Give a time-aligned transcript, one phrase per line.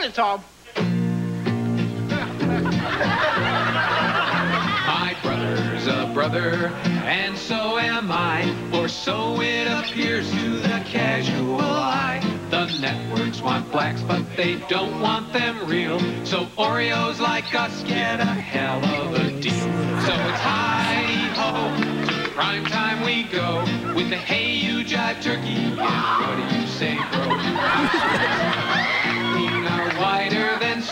[0.00, 0.42] Hit it, Tom.
[4.86, 6.68] My brother's a brother,
[7.04, 8.50] and so am I.
[8.70, 12.22] For so it appears to the casual eye.
[12.48, 15.98] The networks want blacks, but they don't want them real.
[16.24, 19.52] So Oreos like us get a hell of a deal.
[19.52, 21.02] So it's hi
[21.36, 21.76] ho,
[22.06, 23.62] to prime time we go.
[23.94, 28.76] With the hey you jive turkey, and what do you say, bro?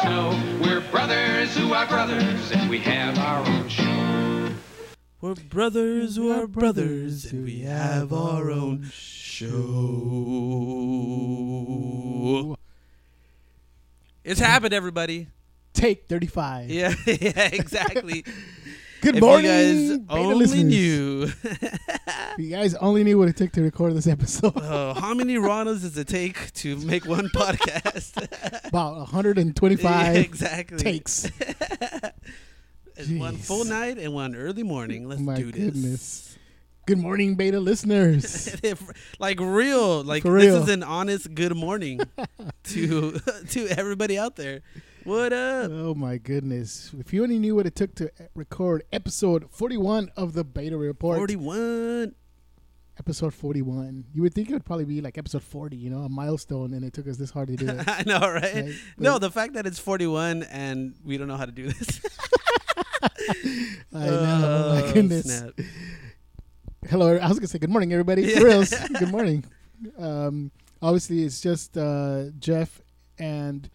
[0.00, 0.58] snow.
[0.62, 4.50] We're brothers who are brothers, and we have our own show.
[5.20, 9.48] We're brothers who are brothers, and we have our own show.
[14.24, 15.26] It's happened, everybody.
[15.72, 16.70] Take 35.
[16.70, 18.24] Yeah, yeah, exactly.
[19.00, 20.64] Good if morning, you guys beta only listeners.
[20.64, 21.28] knew.
[22.38, 24.52] You guys only knew what it took to record this episode.
[24.56, 28.14] Oh, how many Ronas does it take to make one podcast?
[28.68, 29.82] About 125
[30.14, 30.78] Yeah, exactly.
[30.78, 31.28] takes.
[33.10, 35.08] One full night and one early morning.
[35.08, 35.64] Let's My do this.
[35.64, 36.38] goodness.
[36.86, 38.56] Good morning, beta listeners.
[39.18, 42.00] Like real, like For this is an honest good morning
[42.64, 43.18] to
[43.50, 44.60] to everybody out there.
[45.08, 45.70] What up?
[45.72, 46.92] oh my goodness.
[46.98, 51.16] If you only knew what it took to record episode 41 of the Beta Report.
[51.16, 52.14] Forty one.
[52.98, 54.04] Episode 41.
[54.12, 56.84] You would think it would probably be like episode 40, you know, a milestone, and
[56.84, 57.88] it took us this hard to do it.
[57.88, 58.54] I know, right?
[58.54, 61.72] Right, No, the fact that it's forty one and we don't know how to do
[61.72, 62.00] this.
[63.02, 64.72] I know.
[64.74, 65.38] Oh, my goodness.
[65.38, 65.52] snap.
[66.86, 67.16] Hello.
[67.16, 68.24] I was going to say good morning, everybody.
[68.24, 68.40] Yeah.
[68.40, 68.74] For reals.
[68.98, 69.46] good morning.
[69.96, 70.50] Um,
[70.82, 72.82] obviously, it's just uh, Jeff
[73.18, 73.70] and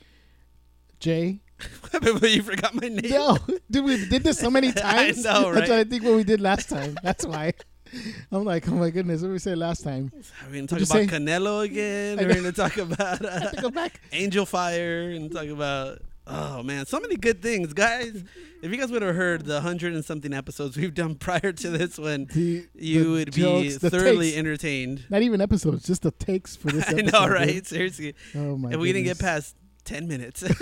[1.03, 1.39] Jay.
[2.23, 3.09] you forgot my name.
[3.11, 3.37] No,
[3.69, 5.25] dude, we did this so many times.
[5.25, 6.97] I know, That's what I think what we did last time.
[7.03, 7.53] That's why.
[8.31, 10.11] I'm like, oh my goodness, what did we say last time?
[10.47, 11.05] We're gonna talk about say?
[11.07, 12.19] Canelo again.
[12.19, 12.35] I We're know.
[12.35, 13.99] gonna talk about uh, Go back.
[14.11, 18.23] Angelfire and talk about oh man, so many good things, guys.
[18.63, 21.69] If you guys would have heard the hundred and something episodes we've done prior to
[21.69, 24.37] this one, The, you the would jokes, be thoroughly takes.
[24.39, 25.05] entertained.
[25.09, 27.11] Not even episodes, just the takes for this I episode.
[27.11, 27.31] know, dude.
[27.35, 27.65] right?
[27.67, 28.71] Seriously, Oh my.
[28.71, 29.55] and we didn't get past
[29.85, 30.43] ten minutes.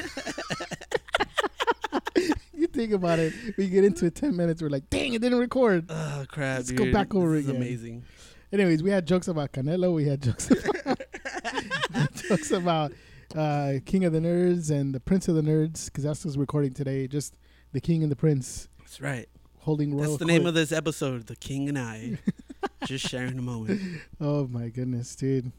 [2.53, 3.33] You think about it.
[3.57, 4.61] We get into it ten minutes.
[4.61, 5.85] We're like, dang, it didn't record.
[5.89, 6.57] oh crap!
[6.57, 7.61] Let's go back over this is again.
[7.61, 8.03] amazing.
[8.53, 9.95] Anyways, we had jokes about Canelo.
[9.95, 11.01] We had jokes about,
[12.13, 12.91] jokes about
[13.35, 16.71] uh, King of the Nerds and the Prince of the Nerds because that's what's recording
[16.73, 17.07] today.
[17.07, 17.33] Just
[17.71, 19.27] the King and the Prince That's right.
[19.61, 20.11] holding royal.
[20.11, 22.19] That's the name of this episode, "The King and I."
[22.85, 23.81] Just sharing a moment.
[24.19, 25.51] Oh my goodness, dude!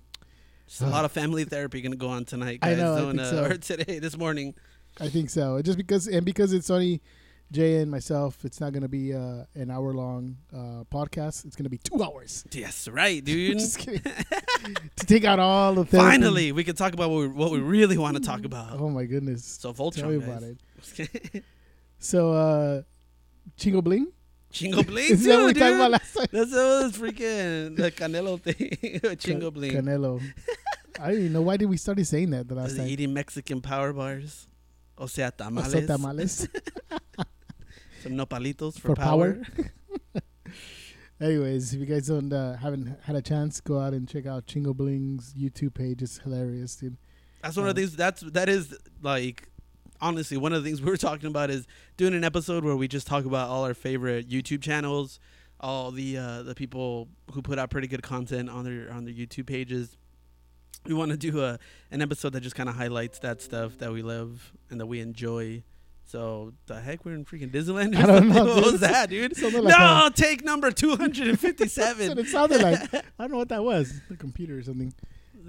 [0.72, 2.78] Just a lot of family therapy gonna go on tonight, I guys.
[2.78, 3.44] know, I think uh, so.
[3.44, 4.54] Or today, this morning.
[4.98, 5.60] I think so.
[5.60, 7.02] Just because and because it's only
[7.50, 11.44] Jay and myself, it's not going to be uh, an hour long uh, podcast.
[11.44, 12.46] It's going to be two hours.
[12.52, 13.58] Yes, right, dude.
[13.58, 14.00] Just kidding.
[14.96, 16.08] to take out all the therapy.
[16.10, 18.80] Finally, we can talk about what we, what we really want to talk about.
[18.80, 19.44] Oh my goodness!
[19.60, 19.94] So Voltron.
[19.96, 20.28] Tell me guys.
[20.28, 20.42] about
[21.34, 21.44] it.
[21.98, 22.82] So, uh,
[23.56, 24.08] Chingo Bling.
[24.52, 26.26] Chingo Bling, Is that what we too, talked about last time?
[26.32, 28.56] That's what was freaking the Canelo thing.
[29.16, 29.72] Chingo Bling.
[29.72, 30.20] Canelo.
[31.00, 32.86] I don't even know why did we started saying that the last time.
[32.86, 34.48] eating Mexican power bars.
[34.98, 35.74] O sea, tamales.
[35.74, 36.48] Also tamales
[38.02, 39.40] Some nopalitos for, for power.
[39.56, 40.22] power.
[41.20, 44.46] Anyways, if you guys don't uh, haven't had a chance, go out and check out
[44.46, 46.02] Chingo Bling's YouTube page.
[46.02, 46.96] It's hilarious, dude.
[47.42, 47.94] That's one of Um, these.
[47.94, 49.48] That's that is like
[50.00, 51.66] honestly one of the things we were talking about is
[51.96, 55.20] doing an episode where we just talk about all our favorite YouTube channels,
[55.60, 59.14] all the uh, the people who put out pretty good content on their on their
[59.14, 59.96] YouTube pages.
[60.84, 61.58] We want to do a
[61.90, 65.00] an episode that just kind of highlights that stuff that we love and that we
[65.00, 65.62] enjoy.
[66.04, 67.94] So the heck, we're in freaking Disneyland.
[67.94, 69.40] Or I don't know, What was that, dude?
[69.40, 72.18] Like no, take number two hundred and That's fifty-seven.
[72.18, 72.92] it sounded like.
[72.94, 74.00] I don't know what that was.
[74.08, 74.92] The computer or something.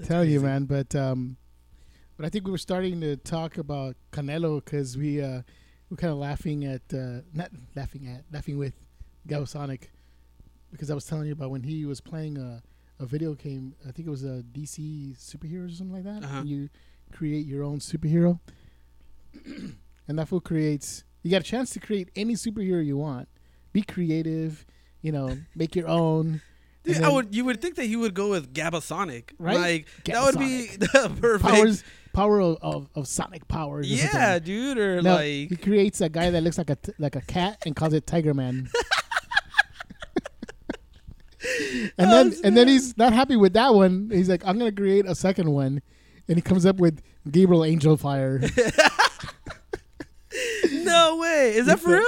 [0.03, 0.66] Tell you, man.
[0.66, 1.38] But um,
[2.15, 5.41] but I think we were starting to talk about Canelo because we uh,
[5.89, 8.73] we're kind of laughing at uh, not laughing at laughing with
[9.27, 9.91] Gabo Sonic
[10.71, 12.61] because I was telling you about when he was playing a
[12.99, 13.75] a video game.
[13.87, 16.23] I think it was a DC superheroes or something like that.
[16.25, 16.39] Uh-huh.
[16.39, 16.69] And you
[17.11, 18.39] create your own superhero,
[20.07, 21.03] and that fool creates.
[21.21, 23.27] You got a chance to create any superhero you want.
[23.71, 24.65] Be creative.
[25.01, 26.41] You know, make your own.
[26.83, 27.33] Dude, And I would.
[27.33, 29.56] You would think that he would go with Gabasonic, Right?
[29.57, 31.44] Like that would be the perfect.
[31.53, 31.83] powers
[32.13, 33.89] power of, of, of sonic powers.
[33.91, 37.15] yeah, dude, or No, like he creates a guy that looks like a t- like
[37.15, 38.69] a cat and calls it Tiger Man.
[41.98, 44.10] and then and then he's not happy with that one.
[44.12, 45.81] He's like, I'm gonna create a second one,
[46.27, 48.42] and he comes up with Gabriel Angelfire.
[50.71, 51.56] no way.
[51.56, 52.06] Is that for real?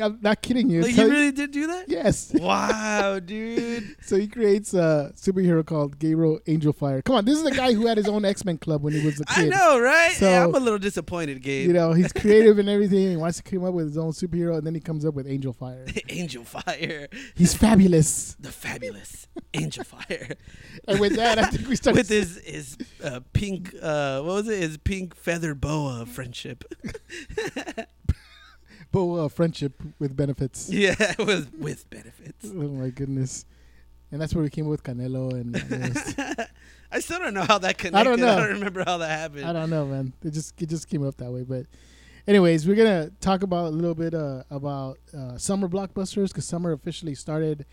[0.00, 0.82] I'm not kidding you.
[0.82, 1.88] Like, he really did do that?
[1.88, 2.32] yes.
[2.40, 3.96] Wow, dude.
[4.02, 7.04] So he creates a superhero called Gabriel Angelfire.
[7.04, 9.04] Come on, this is the guy who had his own X Men club when he
[9.04, 9.52] was a kid.
[9.52, 10.12] I know, right?
[10.12, 11.66] So- yeah, I'm a little disappointed, Gabe.
[11.66, 13.10] You know, he's creative and everything.
[13.10, 15.26] He wants to come up with his own superhero, and then he comes up with
[15.26, 15.86] Angelfire.
[16.08, 17.08] Angelfire.
[17.34, 18.36] He's fabulous.
[18.40, 20.36] The fabulous Angelfire.
[20.86, 24.48] And with that, I think we start With his his uh, pink uh what was
[24.48, 24.60] it?
[24.60, 26.64] His pink feather boa friendship.
[28.92, 30.68] Boa friendship with benefits.
[30.72, 32.46] yeah, it was with benefits.
[32.54, 33.44] Oh my goodness.
[34.10, 35.54] And that's where we came up with Canelo and
[36.90, 37.98] I still don't know how that connected.
[37.98, 38.32] I don't know.
[38.32, 39.44] I don't remember how that happened.
[39.44, 40.14] I don't know, man.
[40.24, 41.42] It just it just came up that way.
[41.42, 41.66] But,
[42.26, 46.72] anyways, we're gonna talk about a little bit uh, about uh, summer blockbusters because summer
[46.72, 47.66] officially started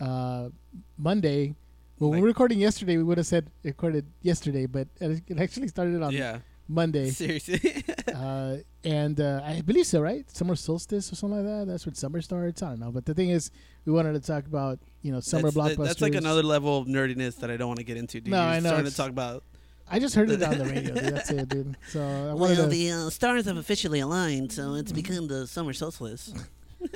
[0.00, 0.48] uh,
[0.96, 1.54] Monday.
[1.98, 5.38] When we Like- were recording yesterday, we would have said recorded yesterday, but it it
[5.38, 6.38] actually started on yeah.
[6.68, 7.10] Monday.
[7.10, 7.84] Seriously.
[8.14, 10.28] uh, and uh, I believe so, right?
[10.30, 11.70] Summer solstice or something like that.
[11.70, 12.62] That's when summer starts.
[12.62, 13.50] I don't know, but the thing is,
[13.84, 15.86] we wanted to talk about you know summer that's, blockbusters.
[15.86, 18.20] That's like another level of nerdiness that I don't want to get into.
[18.20, 18.30] Dude.
[18.30, 19.44] No, You're I know, Starting to talk about.
[19.90, 20.94] I just heard it on the radio.
[20.94, 21.14] Dude.
[21.14, 21.76] That's it, dude.
[21.88, 22.66] So I wanted Well, to.
[22.66, 26.32] the uh, stars have officially aligned, so it's become the summer solstice.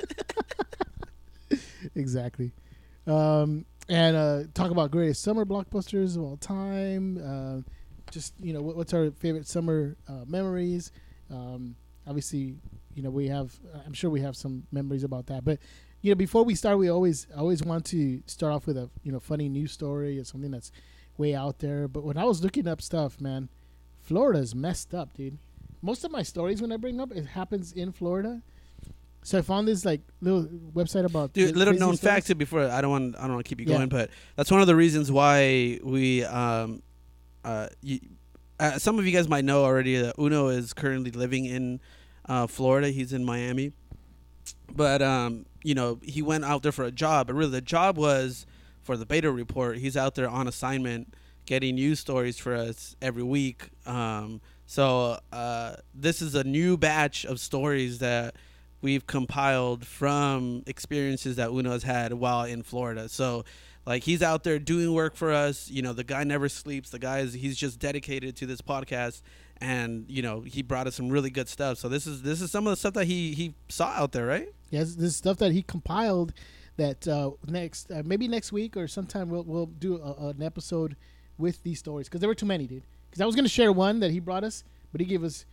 [1.95, 2.51] exactly.
[3.05, 7.17] Um, and uh, talk about greatest summer blockbusters of all time.
[7.17, 7.61] Uh,
[8.11, 10.91] just you know, what, what's our favorite summer uh, memories?
[11.31, 11.75] Um,
[12.07, 12.55] obviously,
[12.95, 13.57] you know, we have.
[13.85, 15.43] I'm sure we have some memories about that.
[15.45, 15.59] But
[16.01, 19.11] you know, before we start, we always always want to start off with a you
[19.11, 20.71] know funny news story or something that's
[21.17, 21.87] way out there.
[21.87, 23.49] But when I was looking up stuff, man,
[24.01, 25.37] Florida's messed up, dude.
[25.81, 28.41] Most of my stories when I bring up it happens in Florida.
[29.23, 30.43] So I found this like little
[30.73, 32.25] website about Dude, little known stories.
[32.27, 32.37] fact.
[32.37, 33.77] Before I don't want I don't want to keep you Yeah.
[33.77, 36.81] going, but that's one of the reasons why we um
[37.47, 37.99] uh, you,
[38.59, 41.79] uh some of you guys might know already that Uno is currently living in
[42.27, 42.89] uh Florida.
[42.89, 43.71] He's in Miami,
[44.71, 47.97] but um you know he went out there for a job, but really the job
[47.97, 48.45] was
[48.83, 49.77] for the beta report.
[49.77, 51.13] He's out there on assignment
[51.45, 53.69] getting news stories for us every week.
[53.85, 58.35] Um, so uh, this is a new batch of stories that
[58.81, 63.09] we've compiled from experiences that Uno has had while in Florida.
[63.09, 63.45] So
[63.87, 65.69] like he's out there doing work for us.
[65.69, 66.89] You know, the guy never sleeps.
[66.89, 69.21] The guy is he's just dedicated to this podcast
[69.61, 71.77] and you know, he brought us some really good stuff.
[71.77, 74.25] So this is this is some of the stuff that he he saw out there,
[74.25, 74.49] right?
[74.69, 76.33] Yes, this stuff that he compiled.
[76.75, 80.95] That uh, next, uh, maybe next week or sometime we'll we'll do a, an episode
[81.37, 82.83] with these stories because there were too many, dude.
[83.09, 85.45] Because I was gonna share one that he brought us, but he gave us.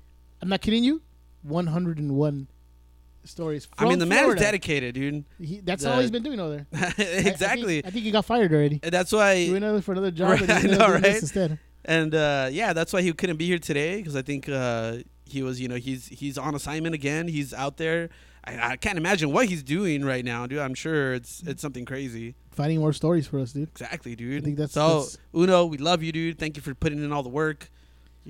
[0.42, 1.00] I'm not kidding you.
[1.42, 2.48] 101
[3.24, 3.68] stories.
[3.78, 4.40] I mean, the man Florida.
[4.40, 5.24] dedicated, dude.
[5.40, 6.66] He, that's the- all he's been doing over there.
[6.74, 7.78] I- I think- exactly.
[7.84, 8.80] I think, he got fired already.
[8.82, 10.40] And that's why He went over for another job.
[10.40, 11.04] Right, I know, right?
[11.04, 11.58] Instead.
[11.84, 15.42] and uh, yeah, that's why he couldn't be here today because I think uh, he
[15.42, 17.28] was, you know, he's he's on assignment again.
[17.28, 18.10] He's out there.
[18.46, 20.58] I, I can't imagine what he's doing right now, dude.
[20.58, 22.34] I'm sure it's it's something crazy.
[22.50, 23.68] Finding more stories for us, dude.
[23.70, 24.42] Exactly, dude.
[24.42, 24.88] I think that's- so.
[25.00, 26.38] that's- Uno, we love you, dude.
[26.38, 27.70] Thank you for putting in all the work.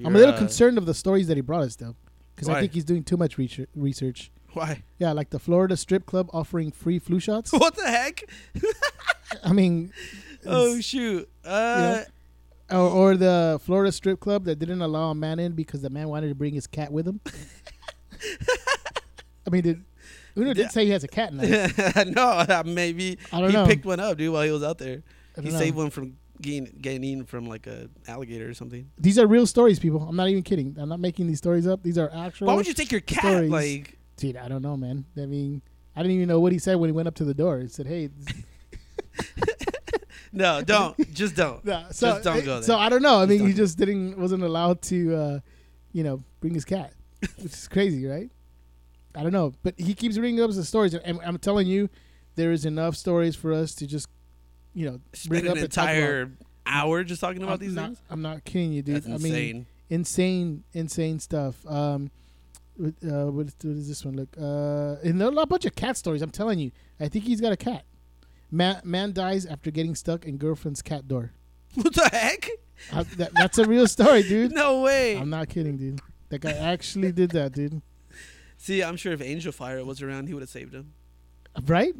[0.04, 1.94] I'm a little uh, concerned of the stories that he brought us, though,
[2.34, 4.30] because I think he's doing too much research.
[4.54, 4.82] Why?
[4.98, 7.52] Yeah, like the Florida strip club offering free flu shots.
[7.54, 8.24] what the heck?
[9.44, 9.92] I mean,
[10.46, 11.28] Oh shoot.
[11.44, 12.04] Uh,
[12.70, 16.08] or, or the Florida strip club that didn't allow a man in because the man
[16.08, 17.20] wanted to bring his cat with him.
[19.46, 19.84] I mean, did
[20.36, 22.02] Uno did say he has a cat now?
[22.04, 23.66] no, uh, maybe I don't he know.
[23.66, 25.02] picked one up, dude, while he was out there.
[25.36, 28.90] He don't saved one from getting getting eaten from like a alligator or something.
[28.98, 30.02] These are real stories, people.
[30.02, 30.76] I'm not even kidding.
[30.78, 31.82] I'm not making these stories up.
[31.82, 32.46] These are actual.
[32.48, 33.20] Why would you take your cat?
[33.20, 33.50] stories.
[33.50, 35.04] Like, Dude, I don't know, man.
[35.16, 35.62] I mean,
[35.96, 37.58] I didn't even know what he said when he went up to the door.
[37.58, 38.10] He said, "Hey."
[40.32, 41.14] no, don't.
[41.14, 41.64] just don't.
[41.74, 42.76] No, so, Just don't go So.
[42.76, 43.20] I don't know.
[43.20, 45.40] I Just mean, he just didn't wasn't allowed to, uh,
[45.92, 48.30] you know, bring his cat, which is crazy, right?
[49.14, 51.88] I don't know, but he keeps bringing up the stories, and I'm telling you,
[52.34, 54.08] there is enough stories for us to just,
[54.74, 55.94] you know, bring Spend up an talk about.
[55.94, 56.30] entire
[56.66, 57.98] hour just talking about I'm these not, things.
[58.10, 58.96] I'm not kidding you, dude.
[58.96, 59.32] That's I insane.
[59.32, 61.64] mean, insane, insane stuff.
[61.68, 62.10] Um,
[62.80, 64.28] uh, what, is, what does this one look?
[64.38, 66.22] Uh, and there are a bunch of cat stories.
[66.22, 67.84] I'm telling you, I think he's got a cat.
[68.50, 71.32] Man, man dies after getting stuck in girlfriend's cat door.
[71.74, 72.48] what the heck?
[72.92, 74.52] Uh, that, that's a real story, dude.
[74.52, 75.16] No way.
[75.16, 76.00] I'm not kidding, dude.
[76.28, 77.80] That guy actually did that, dude.
[78.56, 80.94] See, I'm sure if Angelfire was around, he would have saved him.
[81.66, 81.94] Right?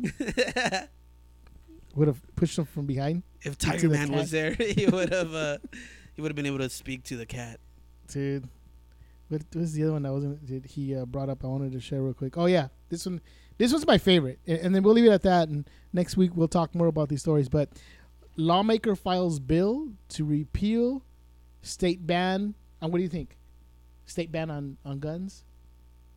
[1.95, 4.17] Would have pushed him from behind, if Tiger Man cat.
[4.17, 5.33] was there, he would have.
[5.33, 5.59] Uh,
[6.15, 7.61] he would have been able to speak to the cat.
[8.09, 8.49] dude.
[9.53, 10.45] What was the other one that wasn't?
[10.47, 11.45] Did he uh, brought up?
[11.45, 12.37] I wanted to share real quick.
[12.37, 13.21] Oh yeah, this one.
[13.57, 15.49] This one's my favorite, and, and then we'll leave it at that.
[15.49, 17.49] And next week we'll talk more about these stories.
[17.49, 17.69] But
[18.37, 21.05] lawmaker files bill to repeal
[21.63, 22.55] state ban.
[22.81, 23.37] And what do you think?
[24.07, 25.45] State ban on on guns.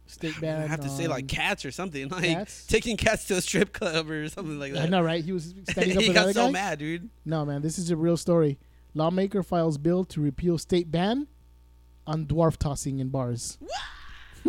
[0.08, 0.62] state ban.
[0.64, 2.66] I have to say like cats or something like Cats?
[2.66, 4.84] taking cats to a strip club or something like that.
[4.84, 5.24] I know, right?
[5.24, 6.52] He was standing up he with got so guy.
[6.52, 7.10] mad, dude.
[7.26, 8.58] No, man, this is a real story.
[8.94, 11.28] Lawmaker files bill to repeal state ban
[12.08, 13.58] on dwarf tossing in bars.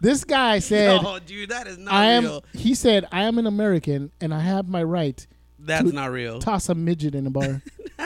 [0.00, 2.44] this guy said, No, dude, that is not "I am." real.
[2.52, 5.26] He said, "I am an American and I have my right
[5.58, 6.38] That's to not real.
[6.38, 7.62] toss a midget in a bar."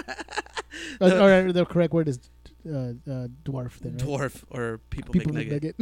[1.00, 2.19] Uh, or the correct word is
[2.67, 3.79] uh, uh, dwarf.
[3.81, 4.00] Then right?
[4.00, 5.76] Dwarf or people, People big nugget.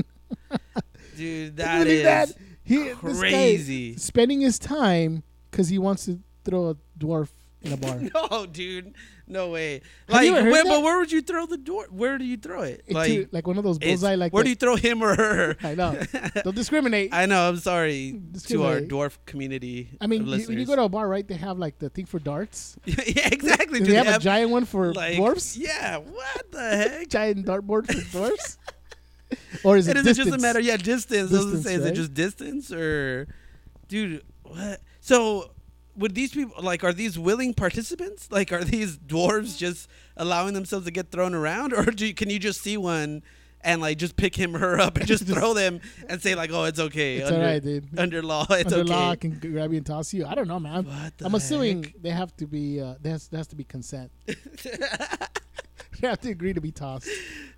[1.16, 2.32] Dude, that is that?
[2.62, 3.96] He, crazy.
[3.96, 7.28] spending his time because he wants to throw a dwarf
[7.62, 7.98] in a bar.
[8.30, 8.94] No, dude,
[9.26, 9.74] no way.
[9.74, 10.68] Have Like, you ever heard where, that?
[10.70, 11.86] but where would you throw the door?
[11.90, 12.82] Where do you throw it?
[12.86, 14.14] Into, Like, like, one of those it's- bullseye.
[14.14, 15.56] Like where do you throw him or her?
[15.62, 16.00] I know.
[16.44, 17.12] Don't discriminate.
[17.12, 17.48] I, know.
[17.48, 18.88] I'm sorry to our Discriminate.
[18.88, 19.90] dwarf community.
[20.00, 20.66] I mean, of you, when you listeners.
[20.68, 21.26] go to a bar, right?
[21.26, 22.76] They have like the thing for darts.
[22.86, 23.80] yeah, exactly.
[23.80, 25.56] Do they have a giant one for like, dwarfs?
[25.56, 25.98] Yeah.
[25.98, 27.08] What the heck?
[27.08, 28.58] Giant dartboard for dwarfs?
[29.62, 30.42] or is it And is it just a distance?
[30.42, 30.60] matter?
[30.60, 31.30] Yeah, distance.
[31.30, 31.94] I was gonna Distance, say, is it right?
[31.94, 33.28] just distance or,
[33.88, 34.22] dude?
[34.44, 34.80] What?
[35.00, 35.50] So,
[35.98, 36.84] would these people like?
[36.84, 38.28] Are these willing participants?
[38.38, 42.30] Like, are these dwarves just allowing themselves to get thrown around, or do you, can
[42.30, 43.22] you just see one
[43.62, 46.50] and like just pick him or her up and just throw them and say like,
[46.52, 47.16] oh, it's okay.
[47.16, 47.98] It's under, alright, dude.
[47.98, 48.92] Under law, it's Under okay.
[48.92, 50.24] law, I can grab you and toss you.
[50.26, 50.84] I don't know, man.
[50.84, 51.94] What the I'm assuming heck?
[52.00, 52.80] they have to be.
[52.80, 54.12] Uh, there, has, there has to be consent.
[54.26, 57.08] you have to agree to be tossed.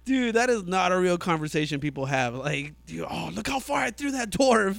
[0.04, 2.34] Dude, that is not a real conversation people have.
[2.34, 4.78] Like, dude, oh, look how far I threw that dwarf.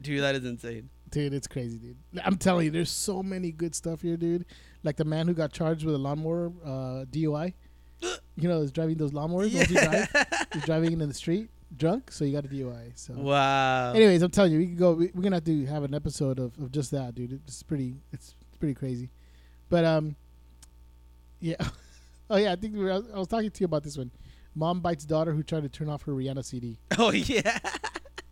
[0.00, 0.90] Dude, that is insane.
[1.12, 1.96] Dude, it's crazy, dude.
[2.24, 4.46] I'm telling you, there's so many good stuff here, dude.
[4.82, 7.54] Like the man who got charged with a lawnmower uh, DUI.
[8.34, 9.52] You know, is driving those lawnmowers.
[9.52, 9.66] Yeah.
[9.66, 12.92] Drive, he's driving in the street drunk, so you got a DUI.
[12.94, 13.92] So, Wow.
[13.92, 14.92] anyways, I'm telling you, we can go.
[14.94, 17.32] We, we're gonna have to have an episode of, of just that, dude.
[17.46, 17.96] It's pretty.
[18.10, 19.10] It's, it's pretty crazy.
[19.68, 20.16] But um,
[21.40, 21.56] yeah.
[22.30, 24.10] oh yeah, I think we were, I was talking to you about this one.
[24.54, 26.78] Mom bites daughter who tried to turn off her Rihanna CD.
[26.98, 27.58] Oh yeah.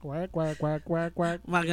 [0.00, 1.40] Quack quack quack quack quack.
[1.46, 1.68] She's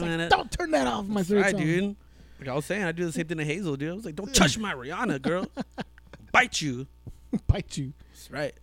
[0.00, 1.60] like, don't turn that off, my favorite right, song.
[1.60, 1.96] dude.
[2.40, 3.90] Like I was saying, I do the same thing to Hazel, dude.
[3.90, 5.46] I was like, don't touch my Rihanna, girl.
[6.32, 6.86] Bite you.
[7.46, 7.92] Bite you.
[8.12, 8.54] That's right.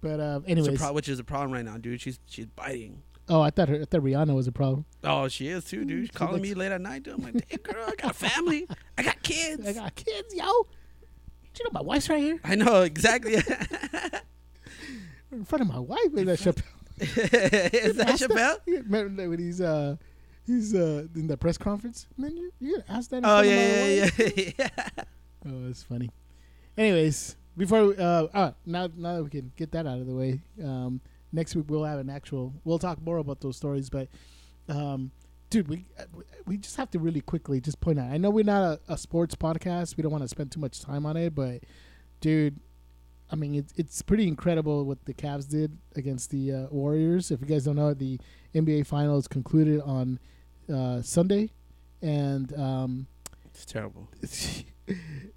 [0.00, 2.00] But um, a anyways, pro- which is a problem right now, dude.
[2.00, 3.02] She's she's biting.
[3.28, 4.84] oh, I thought her, I thought Rihanna was a problem.
[5.04, 6.00] Oh, she is too, dude.
[6.00, 7.14] She's She calling likes- me late at night, dude.
[7.14, 8.66] I'm like, hey, girl, I got a family.
[8.98, 9.66] I got kids.
[9.66, 10.44] I got kids, yo.
[10.44, 13.36] Do you know my wife's right here I know exactly.
[15.32, 16.12] In front of my wife?
[16.12, 16.62] Maybe that Chappelle.
[17.00, 18.58] is that Chappelle?
[18.66, 19.96] Remember when he's uh
[20.46, 22.06] he's uh in the press conference?
[22.16, 23.22] Man, you you gonna ask that?
[23.24, 25.04] Oh yeah, yeah, yeah, yeah.
[25.46, 26.10] Oh, it's funny.
[26.76, 30.14] Anyways, before we, uh, uh now now that we can get that out of the
[30.14, 31.00] way, um,
[31.32, 32.54] next week we'll have an actual.
[32.64, 34.08] We'll talk more about those stories, but
[34.68, 35.10] um,
[35.50, 36.04] dude, we uh,
[36.46, 38.10] we just have to really quickly just point out.
[38.10, 39.96] I know we're not a, a sports podcast.
[39.96, 41.62] We don't want to spend too much time on it, but
[42.20, 42.58] dude.
[43.32, 47.30] I mean, it's it's pretty incredible what the Cavs did against the uh, Warriors.
[47.30, 48.20] If you guys don't know, the
[48.54, 50.18] NBA Finals concluded on
[50.72, 51.50] uh, Sunday,
[52.02, 53.06] and um,
[53.46, 54.08] It's terrible.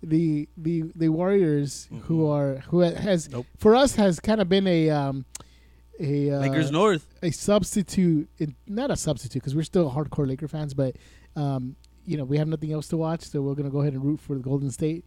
[0.04, 2.30] the the the Warriors who Mhm.
[2.36, 3.46] are who has Nope.
[3.58, 5.26] for us has kind of been a um
[6.00, 7.08] a uh, Lakers North.
[7.22, 10.96] a substitute in, not a substitute because we're still hardcore Laker fans but
[11.36, 11.76] um
[12.06, 14.20] you know we have nothing else to watch so we're gonna go ahead and root
[14.20, 15.06] for the Golden State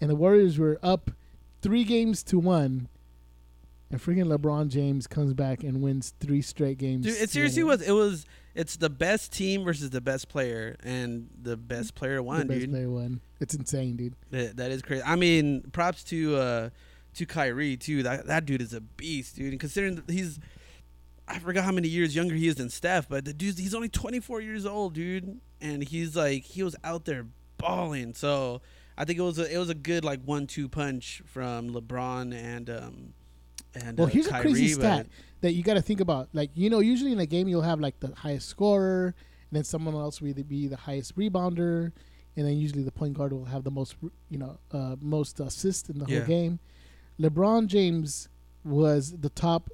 [0.00, 1.10] and the Warriors were up
[1.60, 2.88] three games to one
[3.90, 7.80] and freaking LeBron James comes back and wins three straight games Dude, it seriously was.
[7.80, 8.26] It was.
[8.54, 12.60] It's the best team versus the best player, and the best player the won, best
[12.60, 12.70] dude.
[12.70, 15.02] player won it's insane dude That, that is crazy.
[15.04, 16.70] I mean, props to uh
[17.14, 18.02] to Kyrie too.
[18.02, 19.52] That that dude is a beast, dude.
[19.52, 20.38] And considering that he's,
[21.26, 23.88] I forgot how many years younger he is than Steph, but the dude's he's only
[23.88, 28.14] 24 years old, dude, and he's like he was out there balling.
[28.14, 28.60] So
[29.00, 32.68] I think it was a it was a good like one-two punch from LeBron and
[32.68, 33.14] um
[33.74, 35.06] and Well, uh, here's a crazy stat
[35.40, 36.28] that you got to think about.
[36.32, 39.14] Like, you know, usually in a game you'll have like the highest scorer,
[39.50, 41.92] and then someone else will either be the highest rebounder,
[42.36, 43.94] and then usually the point guard will have the most,
[44.30, 46.18] you know, uh, most assists in the Yeah.
[46.18, 46.58] whole game.
[47.20, 48.28] LeBron James
[48.64, 49.70] was the top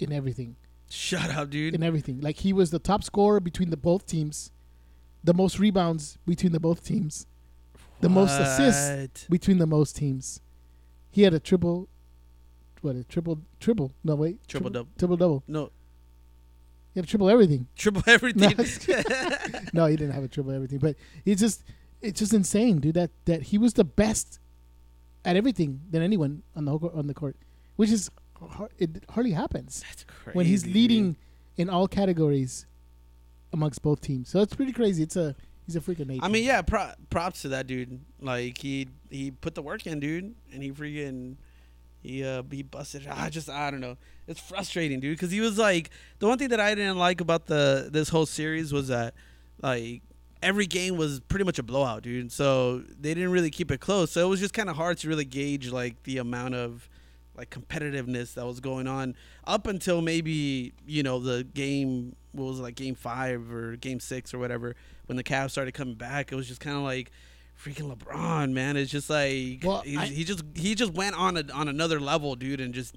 [0.00, 0.56] in everything.
[0.90, 1.74] Shut up, dude.
[1.74, 4.50] In everything, like he was the top scorer between the both teams,
[5.22, 7.26] the most rebounds between the both teams,
[8.02, 10.40] the most assists between the most teams.
[11.10, 11.88] He had a triple,
[12.82, 13.92] what a triple triple?
[14.04, 14.90] No wait, Triple double.
[14.98, 15.42] triple double.
[15.46, 15.70] No,
[16.94, 17.66] He had a triple everything.
[17.76, 18.54] triple everything.
[19.72, 21.64] No, he didn't have a triple everything, but it's just
[22.02, 22.94] it's just insane, dude.
[22.94, 24.38] That that he was the best
[25.24, 27.36] at everything than anyone on the whole- on the court,
[27.76, 28.10] which is
[28.78, 30.36] it hardly happens That's crazy.
[30.36, 31.16] when he's leading
[31.56, 32.66] in all categories
[33.52, 34.28] amongst both teams.
[34.28, 35.02] So it's pretty crazy.
[35.04, 36.24] It's a he's a freaking nature.
[36.24, 38.00] I mean, yeah, pro- props to that dude.
[38.20, 41.36] Like he he put the work in, dude, and he freaking
[42.02, 43.06] he uh he busted.
[43.06, 43.96] I just I don't know.
[44.26, 47.46] It's frustrating, dude, because he was like the one thing that I didn't like about
[47.46, 49.14] the this whole series was that
[49.62, 50.02] like
[50.42, 52.32] every game was pretty much a blowout, dude.
[52.32, 54.10] So they didn't really keep it close.
[54.10, 56.88] So it was just kind of hard to really gauge like the amount of
[57.36, 59.14] like competitiveness that was going on
[59.46, 64.00] up until maybe you know the game what was it, like game five or game
[64.00, 64.74] six or whatever
[65.06, 66.32] when the Cavs started coming back.
[66.32, 67.10] It was just kind of like
[67.62, 68.76] freaking LeBron, man.
[68.76, 72.00] It's just like Well, he, I- he just he just went on a, on another
[72.00, 72.94] level, dude, and just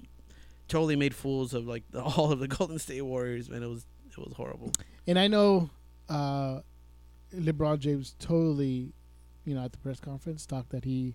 [0.68, 3.48] totally made fools of like the, all of the Golden State Warriors.
[3.50, 4.72] Man, it was it was horrible.
[5.06, 5.68] And I know
[6.08, 6.60] uh,
[7.34, 8.92] LeBron James totally,
[9.44, 11.14] you know, at the press conference talked that he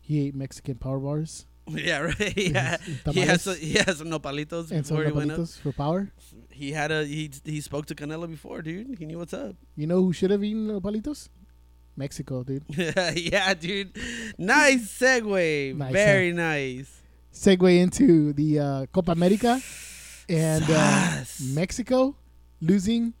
[0.00, 2.16] he ate Mexican power bars yeah, right.
[2.36, 2.76] Yeah,
[3.12, 5.38] he has he has some nopalitos and some before he went up.
[5.38, 6.10] nopalitos for power.
[6.50, 8.98] He had a he he spoke to Canelo before, dude.
[8.98, 9.54] He knew what's up.
[9.76, 11.28] You know who should have eaten nopalitos?
[11.96, 12.64] Mexico, dude.
[13.14, 13.96] yeah, dude.
[14.38, 15.76] Nice segue.
[15.76, 17.02] Nice, Very nice.
[17.32, 19.60] Segue into the uh, Copa America
[20.28, 22.16] and uh, Mexico
[22.60, 23.12] losing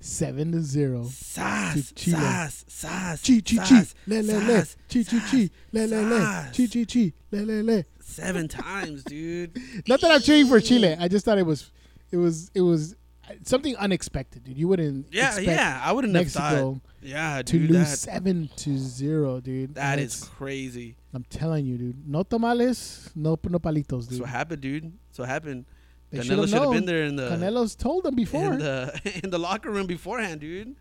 [0.00, 1.04] seven to zero.
[1.04, 2.16] Sas, to Chile.
[2.16, 6.68] sas, sas, Chi chi chi, le le le, chi chi chi, le le le, chi
[6.68, 7.86] chi chi, le le le.
[8.10, 9.56] Seven times, dude.
[9.88, 10.96] Not that I'm cheering for Chile.
[10.98, 11.70] I just thought it was,
[12.10, 12.96] it was, it was
[13.44, 14.58] something unexpected, dude.
[14.58, 15.80] You wouldn't Yeah, expect yeah.
[15.82, 16.52] I wouldn't have thought.
[16.52, 17.70] Mexico Yeah, to dude.
[17.70, 19.74] lose That, seven to zero, dude.
[19.76, 20.96] that is crazy.
[21.14, 22.08] I'm telling you, dude.
[22.08, 24.20] No tamales, no nopalitos, That's dude.
[24.20, 24.92] what happened, dude.
[25.08, 25.64] That's what happened.
[26.10, 26.74] They Canelo should have should have known.
[26.74, 28.52] been there in the Canelo's told them before.
[28.54, 30.74] in the in the locker room beforehand, dude.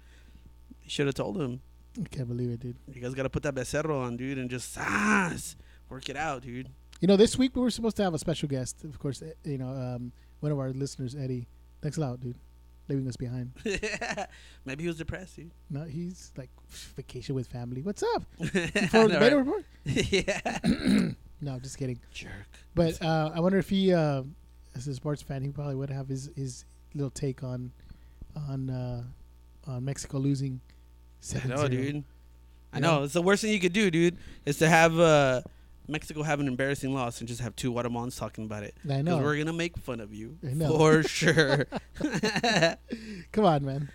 [0.80, 1.62] He should have told him.
[2.00, 2.76] I can't believe it, dude.
[2.92, 5.56] You guys got to put that becerro on, dude, and just ah, sas,
[5.90, 6.70] work it out, dude.
[7.00, 8.84] You know, this week we were supposed to have a special guest.
[8.84, 11.48] Of course, eh, you know, um, one of our listeners, Eddie.
[11.82, 12.36] Thanks a lot, dude.
[12.90, 13.52] Leaving us behind.
[14.66, 15.52] Maybe he was depressed, dude.
[15.70, 16.50] No, he's like
[16.96, 17.82] vacation with family.
[17.82, 18.24] What's up?
[18.38, 19.64] For the beta report?
[19.86, 21.12] yeah.
[21.42, 22.00] No, just kidding.
[22.12, 22.32] Jerk.
[22.76, 24.24] But uh, I wonder if he, uh,
[24.76, 27.72] as a sports fan, he probably would have his, his little take on
[28.50, 29.04] on uh,
[29.68, 30.60] on Mexico losing
[31.44, 32.04] I know, dude.
[32.72, 32.98] I know.
[32.98, 33.04] know?
[33.04, 35.42] It's the worst thing you could do, dude, is to have uh,
[35.90, 38.76] Mexico have an embarrassing loss and just have two Guatemalans talking about it.
[38.86, 39.18] I Because know.
[39.18, 40.38] we're going to make fun of you.
[40.48, 40.78] I know.
[40.78, 41.66] For sure.
[43.32, 43.90] Come on, man.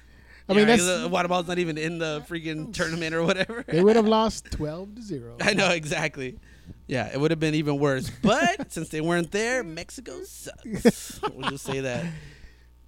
[0.49, 3.65] I Yeah, mean, that's uh, Guatemala's not even in the freaking tournament or whatever.
[3.67, 5.37] they would have lost twelve to zero.
[5.41, 6.39] I know, exactly.
[6.87, 8.11] Yeah, it would have been even worse.
[8.23, 11.19] But since they weren't there, Mexico sucks.
[11.35, 12.05] we'll just say that.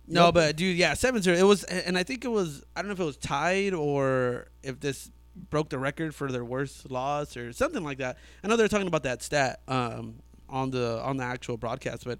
[0.06, 1.36] No, but dude, yeah, 7 0.
[1.36, 4.46] It was, and I think it was, I don't know if it was tied or
[4.62, 5.10] if this
[5.50, 8.18] broke the record for their worst loss or something like that.
[8.42, 10.16] I know they're talking about that stat um,
[10.48, 12.18] on the on the actual broadcast, but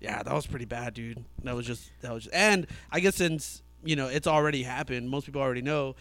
[0.00, 1.24] yeah, that was pretty bad, dude.
[1.44, 5.08] That was just, that was just, and I guess since, you know, it's already happened,
[5.10, 5.96] most people already know.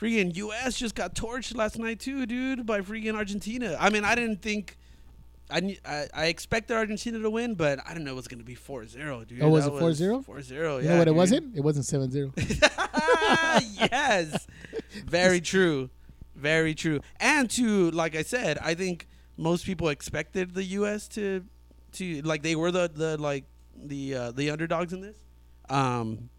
[0.00, 0.76] Freaking U.S.
[0.78, 3.76] just got torched last night too, dude, by freaking Argentina.
[3.80, 4.76] I mean, I didn't think.
[5.50, 8.44] I, I, I expected Argentina to win, but I didn't know it was going to
[8.44, 9.40] be 4-0, dude.
[9.42, 10.26] Oh, was That it 4-0?
[10.26, 10.92] 4-0, You yeah.
[10.92, 11.56] know what it wasn't?
[11.56, 12.32] It wasn't seven zero.
[13.72, 14.46] yes.
[15.06, 15.90] Very true.
[16.38, 17.00] Very true.
[17.20, 21.44] And to like I said, I think most people expected the US to
[21.92, 23.44] to like they were the the like
[23.76, 25.16] the uh, the underdogs in this.
[25.68, 26.30] Um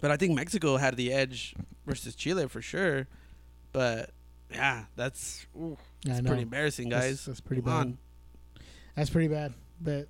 [0.00, 1.54] but I think Mexico had the edge
[1.86, 3.06] versus Chile for sure.
[3.72, 4.10] But
[4.50, 7.10] yeah, that's ooh, that's pretty embarrassing, guys.
[7.10, 7.78] That's, that's pretty Come bad.
[7.78, 7.98] on.
[8.94, 9.54] That's pretty bad.
[9.80, 10.08] But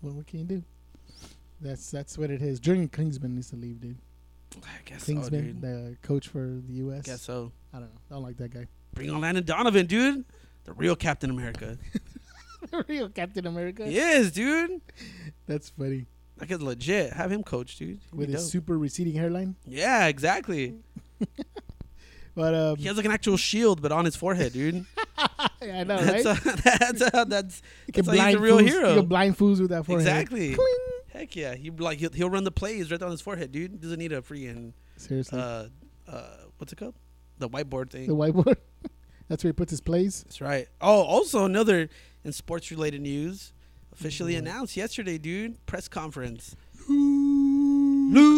[0.00, 0.62] what, what can you do?
[1.60, 2.58] That's that's what it is.
[2.58, 3.98] Jurgen Klinsmann needs to leave, dude.
[4.56, 5.60] I guess so, dude.
[5.62, 7.04] the coach for the U.S.
[7.06, 7.52] guess so.
[7.72, 8.00] I don't know.
[8.10, 8.66] I don't like that guy.
[8.94, 10.24] Bring on Landon Donovan, dude.
[10.64, 11.78] The real Captain America.
[12.70, 13.84] The real Captain America.
[13.90, 14.80] Yes, dude.
[15.46, 16.06] That's funny.
[16.38, 17.12] That guy's legit.
[17.12, 17.98] Have him coach, dude.
[18.10, 18.50] He'd With his dope.
[18.52, 19.56] super receding hairline.
[19.66, 20.76] Yeah, exactly.
[22.34, 24.86] But um, He has like an actual shield, but on his forehead, dude.
[25.18, 26.24] I know, right?
[26.24, 27.62] That's a, that's a, that's
[27.94, 28.88] He how he's a real fools, hero.
[28.90, 30.06] He can blind fools with that forehead.
[30.06, 30.54] exactly.
[30.54, 30.66] Cling.
[31.12, 33.80] Heck yeah, he like he'll, he'll run the plays right on his forehead, dude.
[33.80, 35.38] Doesn't need a free freaking Seriously.
[35.38, 35.66] uh
[36.08, 36.94] uh what's it called?
[37.42, 38.06] The whiteboard thing.
[38.06, 38.56] the whiteboard.
[39.28, 40.22] That's where he puts his plays.
[40.24, 40.68] That's right.
[40.80, 41.88] Oh, also another
[42.24, 43.52] in sports related news,
[43.92, 45.64] officially announced yesterday, dude.
[45.66, 46.54] Press conference.
[46.88, 48.32] Luke.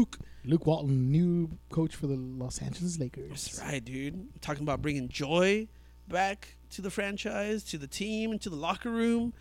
[0.00, 3.28] Luke Luke Walton, new coach for the Los Angeles Lakers.
[3.28, 4.40] That's right, dude.
[4.40, 5.68] Talking about bringing joy
[6.08, 9.32] back to the franchise, to the team, and to the locker room.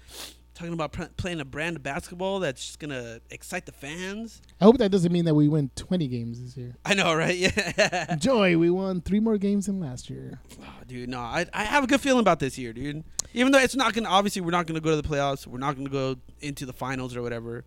[0.59, 4.41] Talking about pr- playing a brand of basketball that's just gonna excite the fans.
[4.59, 6.75] I hope that doesn't mean that we win 20 games this year.
[6.83, 7.37] I know, right?
[7.77, 8.15] Yeah.
[8.17, 10.41] Joy, we won three more games than last year.
[10.61, 13.05] Oh, dude, no, I, I have a good feeling about this year, dude.
[13.33, 15.47] Even though it's not gonna, obviously, we're not gonna go to the playoffs.
[15.47, 17.63] We're not gonna go into the finals or whatever.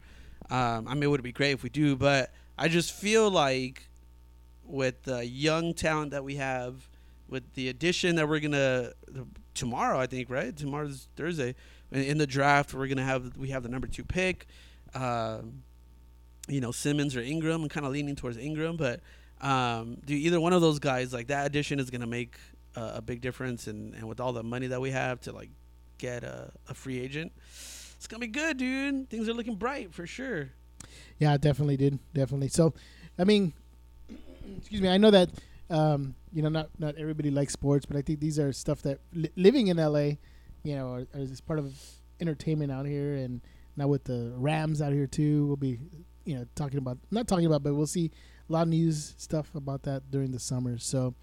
[0.50, 3.88] Um, I mean, it would be great if we do, but I just feel like
[4.66, 6.90] with the young talent that we have,
[7.26, 8.90] with the addition that we're gonna,
[9.54, 10.54] tomorrow, I think, right?
[10.54, 11.54] Tomorrow's Thursday.
[11.92, 14.46] In, the draft, we're gonna have we have the number two pick.
[14.94, 15.62] Um,
[16.48, 17.62] you know, Simmons or Ingram.
[17.62, 19.00] I'm kind of leaning towards Ingram, but
[19.40, 22.36] um, do either one of those guys like that addition is gonna make
[22.76, 25.50] a, a big difference, and and with all the money that we have to like
[25.98, 27.32] get a, a free agent,
[27.96, 29.08] it's gonna be good, dude.
[29.10, 30.50] Things are looking bright for sure.
[31.18, 31.98] Yeah, definitely, dude.
[32.14, 32.48] Definitely.
[32.48, 32.74] So,
[33.18, 33.52] I mean,
[34.58, 34.88] excuse me.
[34.88, 35.30] I know that
[35.70, 39.00] um, you know not not everybody likes sports, but I think these are stuff that
[39.12, 40.12] li- living in LA,
[40.62, 41.74] you know, is part of
[42.20, 43.40] entertainment out here, and
[43.76, 45.78] now with the Rams out here too, we'll be
[46.24, 48.10] you know talking about not talking about, but we'll see
[48.48, 50.78] a lot of news stuff about that during the summer.
[50.78, 51.14] So,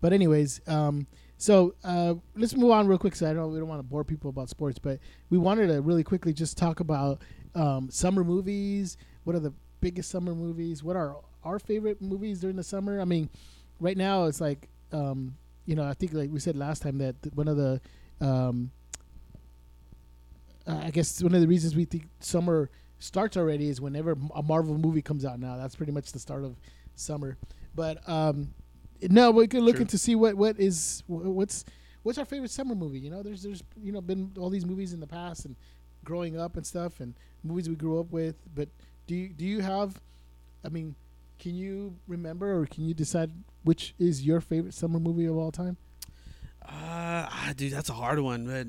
[0.00, 1.06] but anyways, um,
[1.38, 3.14] so uh, let's move on real quick.
[3.14, 4.98] So I know we don't want to bore people about sports, but
[5.30, 7.22] we wanted to really quickly just talk about
[7.54, 8.96] um, summer movies.
[9.24, 10.82] What are the biggest summer movies?
[10.82, 13.00] What are our favorite movies during the summer?
[13.00, 13.28] I mean,
[13.80, 17.16] right now it's like um, you know I think like we said last time that
[17.34, 17.80] one of the
[18.20, 18.70] um,
[20.66, 24.42] uh, I guess one of the reasons we think summer starts already is whenever a
[24.42, 25.56] Marvel movie comes out now.
[25.56, 26.56] That's pretty much the start of
[26.94, 27.36] summer.
[27.74, 28.54] But um,
[29.02, 29.82] no, we could look True.
[29.82, 31.64] into see what what is what's
[32.02, 32.98] what's our favorite summer movie.
[32.98, 35.56] You know, there's there's you know been all these movies in the past and
[36.04, 38.36] growing up and stuff and movies we grew up with.
[38.54, 38.68] But
[39.06, 40.00] do you do you have?
[40.64, 40.96] I mean,
[41.38, 43.30] can you remember or can you decide
[43.62, 45.76] which is your favorite summer movie of all time?
[46.64, 48.66] Uh, ah, dude, that's a hard one, but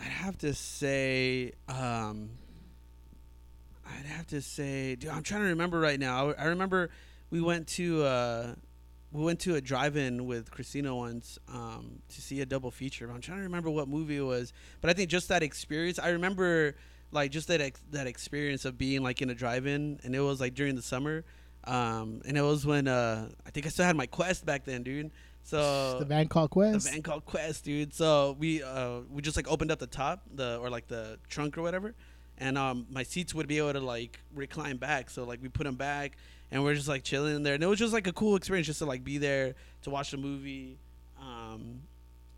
[0.00, 2.30] I'd have to say, um,
[3.86, 6.30] I'd have to say, dude, I'm trying to remember right now.
[6.30, 6.90] I, I remember
[7.30, 8.54] we went to uh,
[9.12, 13.10] we went to a drive-in with Christina once um, to see a double feature.
[13.10, 15.98] I'm trying to remember what movie it was, but I think just that experience.
[15.98, 16.76] I remember
[17.12, 20.40] like just that ex- that experience of being like in a drive-in, and it was
[20.40, 21.24] like during the summer.
[21.64, 24.82] Um, and it was when uh, I think I still had my Quest back then,
[24.82, 25.10] dude.
[25.42, 26.86] So the van called Quest.
[26.86, 27.92] a van called Quest, dude.
[27.92, 31.58] So we uh we just like opened up the top, the or like the trunk
[31.58, 31.94] or whatever,
[32.38, 35.10] and um my seats would be able to like recline back.
[35.10, 36.16] So like we put them back,
[36.50, 38.66] and we're just like chilling in there, and it was just like a cool experience
[38.66, 40.78] just to like be there to watch the movie.
[41.20, 41.82] Um,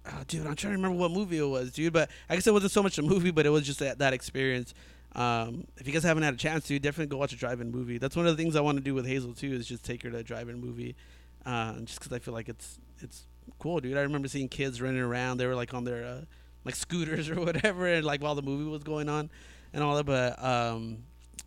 [0.07, 1.93] oh, dude, I'm trying to remember what movie it was, dude.
[1.93, 4.13] But I guess it wasn't so much a movie, but it was just that that
[4.13, 4.75] experience.
[5.15, 7.99] Um, if you guys haven't had a chance to, definitely go watch a drive-in movie.
[7.99, 10.03] That's one of the things I want to do with Hazel too, is just take
[10.05, 10.97] her to a drive-in movie,
[11.45, 13.27] uh, just because I feel like it's it's
[13.59, 13.97] cool, dude.
[13.97, 15.39] I remember seeing kids running around.
[15.39, 16.21] They were like on their uh,
[16.65, 19.31] like scooters or whatever, and like while the movie was going on
[19.73, 20.07] and all that.
[20.07, 21.05] But um,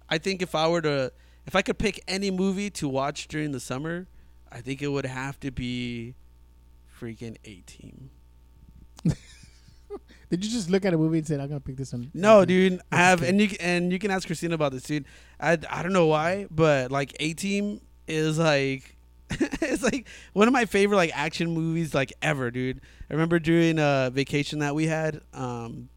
[0.09, 1.11] I think if I were to,
[1.45, 4.07] if I could pick any movie to watch during the summer,
[4.51, 6.15] I think it would have to be
[6.99, 8.09] freaking A Team.
[10.29, 12.09] Did you just look at a movie and say, "I'm gonna pick this one"?
[12.13, 15.05] No, dude, I have, and you and you can ask Christina about this, dude.
[15.39, 18.94] I, I don't know why, but like A Team is like
[19.61, 22.81] it's like one of my favorite like action movies like ever, dude.
[23.09, 25.89] I remember during a vacation that we had, um,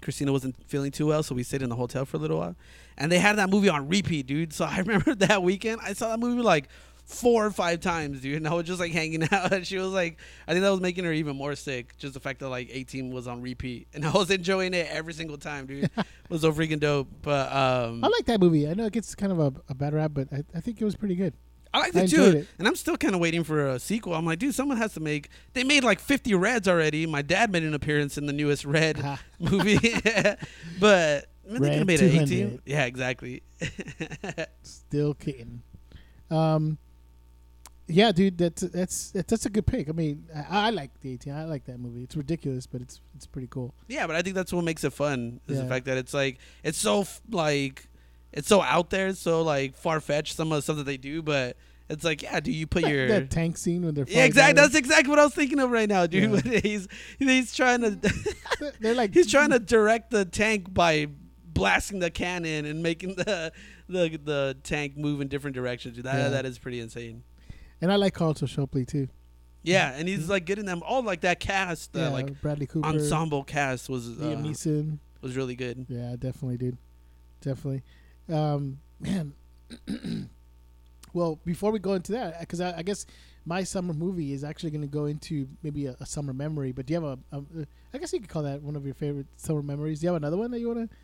[0.00, 2.56] Christina wasn't feeling too well, so we stayed in the hotel for a little while,
[2.96, 4.52] and they had that movie on repeat, dude.
[4.52, 6.68] So I remember that weekend I saw that movie like
[7.04, 8.36] four or five times, dude.
[8.36, 9.52] And I was just like hanging out.
[9.52, 11.96] And she was like, I think that was making her even more sick.
[11.98, 14.88] Just the fact that like A Team was on repeat, and I was enjoying it
[14.90, 15.84] every single time, dude.
[15.84, 17.08] it was so freaking dope.
[17.22, 18.68] But um, I like that movie.
[18.68, 20.84] I know it gets kind of a, a bad rap, but I, I think it
[20.84, 21.34] was pretty good.
[21.74, 22.22] I liked I it too.
[22.22, 22.48] it.
[22.58, 24.14] And I'm still kind of waiting for a sequel.
[24.14, 25.28] I'm like, dude, someone has to make.
[25.54, 27.04] They made like 50 Reds already.
[27.04, 29.02] My dad made an appearance in the newest Red
[29.40, 29.78] movie,
[30.80, 32.62] but I mean, they could have made an A Team.
[32.64, 33.42] Yeah, exactly.
[34.62, 35.62] Still kidding.
[36.30, 36.78] Um,
[37.88, 39.88] yeah, dude, that's that's that's, a good pick.
[39.88, 41.34] I mean, I, I like the A Team.
[41.34, 42.04] I like that movie.
[42.04, 43.74] It's ridiculous, but it's it's pretty cool.
[43.88, 46.38] Yeah, but I think that's what makes it fun is the fact that it's like
[46.62, 47.88] it's so f- like
[48.34, 50.96] it's so out there, it's so like far fetched some of the stuff that they
[50.98, 51.56] do, but
[51.88, 54.60] it's like yeah, do you put your that tank scene when they're yeah, exactly.
[54.60, 56.44] That's exactly what I was thinking of right now, dude.
[56.44, 56.58] Yeah.
[56.62, 57.90] He's he's trying to
[58.80, 61.06] they're like he's trying to direct the tank by
[61.46, 63.52] blasting the cannon and making the
[63.88, 65.94] the the tank move in different directions.
[65.96, 66.28] Dude, that Yeah.
[66.30, 67.22] that is pretty insane.
[67.80, 69.08] and I like Sharlto Copley too.
[69.62, 72.86] Yeah, and he's like getting them all like that cast, the yeah, like Bradley Cooper,
[72.86, 74.98] ensemble cast was uh, Liam Neeson.
[75.22, 75.86] was really good.
[75.88, 76.76] Yeah, definitely, dude.
[77.40, 77.82] Definitely.
[78.28, 79.34] Um, man.
[81.12, 83.06] well, before we go into that, because I, I guess
[83.46, 86.72] my summer movie is actually going to go into maybe a, a summer memory.
[86.72, 87.42] But do you have a, a?
[87.92, 90.00] I guess you could call that one of your favorite summer memories.
[90.00, 90.96] Do you have another one that you want to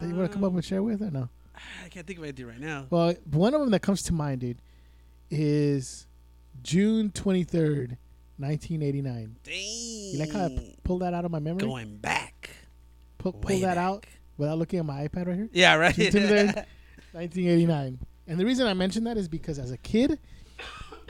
[0.00, 1.28] that you want to come up and share with, or no?
[1.84, 2.86] I can't think of anything right now.
[2.90, 4.58] Well, one of them that comes to mind, dude,
[5.30, 6.06] is
[6.62, 7.98] June twenty third,
[8.38, 9.36] nineteen eighty nine.
[9.42, 9.54] Dang.
[9.54, 11.66] You like how I pulled that out of my memory?
[11.66, 12.50] going back.
[13.18, 13.84] Pull, pull way that back.
[13.84, 15.48] out without looking at my iPad right here.
[15.52, 15.94] Yeah, right.
[15.94, 16.64] June 23rd.
[17.12, 17.98] 1989.
[18.28, 20.18] And the reason I mention that is because as a kid,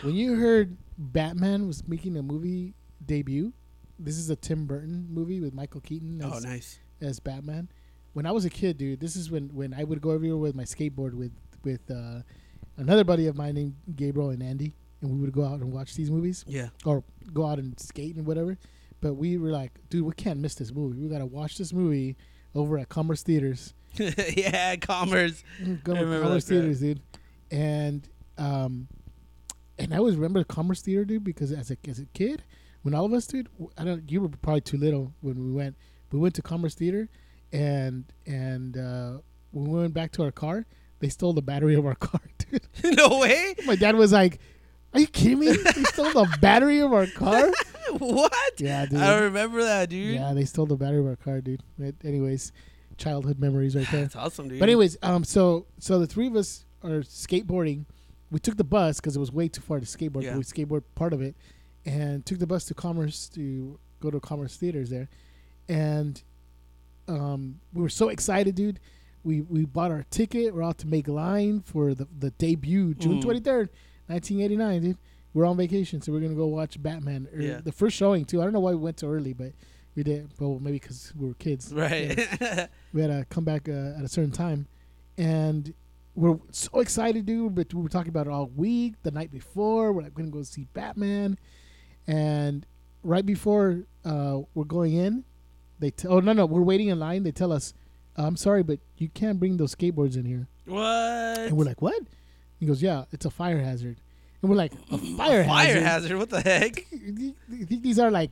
[0.03, 3.53] when you heard Batman was making a movie debut,
[3.99, 6.79] this is a Tim Burton movie with Michael Keaton as, Oh, nice.
[7.01, 7.69] as Batman.
[8.13, 10.55] When I was a kid, dude, this is when when I would go everywhere with
[10.55, 11.33] my skateboard with
[11.65, 12.21] with uh,
[12.77, 15.95] another buddy of mine named Gabriel and Andy, and we would go out and watch
[15.95, 16.69] these movies Yeah.
[16.87, 18.57] or go out and skate and whatever.
[19.03, 20.99] But we were like, dude, we can't miss this movie.
[21.01, 22.17] We gotta watch this movie
[22.57, 23.75] over at Commerce Theaters.
[23.99, 25.45] yeah, commerce.
[25.85, 26.59] Go to Commerce crap.
[26.59, 27.01] Theaters, dude.
[27.51, 28.89] And um,
[29.79, 32.43] and I always remember Commerce Theater, dude, because as a as a kid,
[32.83, 35.77] when all of us, dude, I don't, you were probably too little when we went.
[36.13, 37.09] We went to Commerce Theater,
[37.53, 39.19] and and uh,
[39.51, 40.67] when we went back to our car,
[41.01, 42.67] they stole the battery of our car, dude.
[42.97, 43.55] no way.
[43.67, 44.41] My dad was like,
[44.97, 45.49] "Are you kidding me?
[45.49, 47.51] They stole the battery of our car."
[47.99, 48.33] what?
[48.59, 49.01] Yeah, dude.
[49.01, 50.15] I don't remember that, dude.
[50.15, 51.63] Yeah, they stole the battery of our car, dude.
[51.79, 52.53] But anyways,
[52.99, 54.03] childhood memories right there.
[54.03, 54.59] That's awesome, dude.
[54.61, 57.85] But anyways, um, so so the three of us are skateboarding.
[58.31, 60.23] We took the bus because it was way too far to skateboard.
[60.25, 60.31] Yeah.
[60.31, 61.37] But we skateboard part of it,
[61.85, 65.09] and took the bus to Commerce to go to Commerce Theaters there,
[65.69, 66.23] and
[67.09, 68.81] um, we were so excited, dude.
[69.23, 70.55] We we bought our ticket.
[70.55, 73.23] We're out to make line for the the debut, June Mm.
[73.23, 73.71] twenty third,
[74.09, 74.99] nineteen eighty nine, dude.
[75.35, 77.29] We're on vacation, so we're gonna go watch Batman.
[77.33, 77.61] Or Yeah.
[77.63, 78.41] The first showing too.
[78.41, 79.53] I don't know why we went so early, but
[79.95, 80.31] we did.
[80.39, 81.73] Well, maybe because we were kids.
[81.73, 82.17] right.
[82.93, 84.67] we had to come back uh, at a certain time,
[85.19, 85.73] and
[86.15, 87.55] we're so excited, dude.
[87.55, 88.95] But we were talking about it all week.
[89.03, 91.39] The night before, we're like going to go see Batman,
[92.07, 92.67] and
[93.03, 95.25] right before uh, we're going in,
[95.79, 96.15] they tell.
[96.15, 97.23] Oh no, no, we're waiting in line.
[97.23, 97.75] They tell us,
[98.17, 101.39] "I'm sorry, but you can't bring those skateboards in here." what?
[101.39, 102.01] And we're like, "What?"
[102.59, 104.01] He goes, "Yeah, it's a fire hazard."
[104.43, 105.83] And we're like, "A fire Fire hazard?
[105.83, 106.19] hazard.
[106.19, 106.85] What the heck?
[106.93, 107.35] You
[107.67, 108.31] think these are like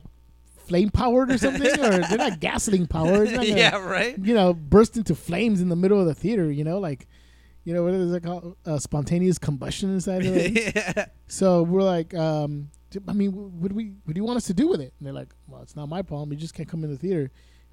[0.67, 4.17] flame powered or something, or they're not gasoline powered?" Not gonna- yeah, right.
[4.17, 6.51] you know, burst into flames in the middle of the theater.
[6.51, 7.07] You know, like,
[7.63, 8.55] you know, what is it called?
[8.65, 10.75] Uh, spontaneous combustion inside of it.
[10.75, 11.05] yeah.
[11.27, 12.69] so we're like, um,
[13.07, 14.93] I mean, what do we, what do you want us to do with it?
[14.99, 16.31] And they're like, well, it's not my problem.
[16.31, 17.21] You just can't come in the theater.
[17.23, 17.31] And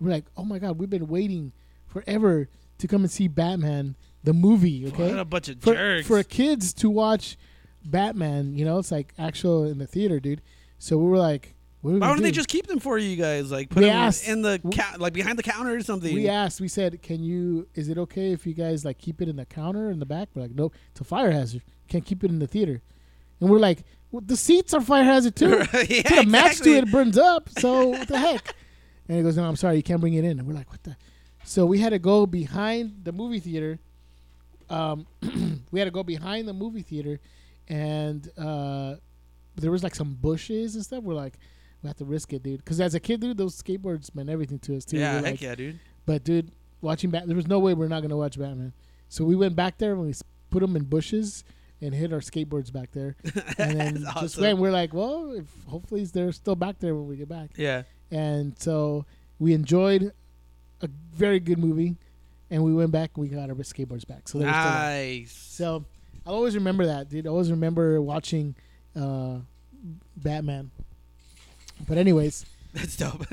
[0.08, 1.52] we're like, oh my god, we've been waiting
[1.86, 4.84] forever to come and see Batman the movie.
[4.84, 6.06] What Okay, a bunch of for jerks.
[6.06, 7.36] for kids to watch
[7.84, 8.56] Batman.
[8.56, 10.42] You know, it's like actual in the theater, dude.
[10.78, 13.50] So we were like, what we Why don't they just keep them for you guys?
[13.50, 16.14] Like put We them asked- in the ca- like behind the counter or something.
[16.14, 16.60] We asked.
[16.60, 17.66] We said, "Can you?
[17.74, 20.28] Is it okay if you guys like keep it in the counter in the back?"
[20.34, 21.62] We're like, "No, it's a fire hazard.
[21.88, 22.82] Can't keep it in the theater."
[23.40, 23.82] And we're like,
[24.12, 25.64] well, "The seats are fire hazard too.
[25.88, 27.48] yeah, Put a match to it, it burns up.
[27.58, 28.54] So what the heck?"
[29.08, 30.84] And he goes, "No, I'm sorry, you can't bring it in." And we're like, "What
[30.84, 30.96] the?"
[31.44, 33.80] So we had to go behind the movie theater.
[34.72, 35.06] Um,
[35.70, 37.20] we had to go behind the movie theater,
[37.68, 38.96] and uh,
[39.56, 41.02] there was like some bushes and stuff.
[41.04, 41.34] We're like,
[41.82, 42.58] we have to risk it, dude.
[42.64, 44.98] Because as a kid, dude, those skateboards meant everything to us too.
[44.98, 45.78] Yeah, We're heck like, yeah, dude.
[46.06, 48.72] but dude, watching Bat, there was no way we're not gonna watch Batman.
[49.08, 50.14] So we went back there and we
[50.50, 51.44] put them in bushes
[51.80, 53.16] and hid our skateboards back there,
[53.58, 54.42] and then just awesome.
[54.42, 54.58] went.
[54.58, 57.50] We're like, well, if hopefully they're still back there when we get back.
[57.56, 57.82] Yeah.
[58.10, 59.04] And so
[59.38, 60.12] we enjoyed
[60.80, 61.96] a very good movie,
[62.52, 63.12] and we went back.
[63.16, 64.28] and We got our skateboards back.
[64.28, 64.80] So they were still there.
[64.80, 65.32] Nice.
[65.32, 65.84] So
[66.26, 67.26] I'll always remember that, dude.
[67.26, 68.54] I always remember watching
[68.94, 69.38] uh,
[70.16, 70.70] Batman.
[71.88, 73.26] But anyways, That's dope.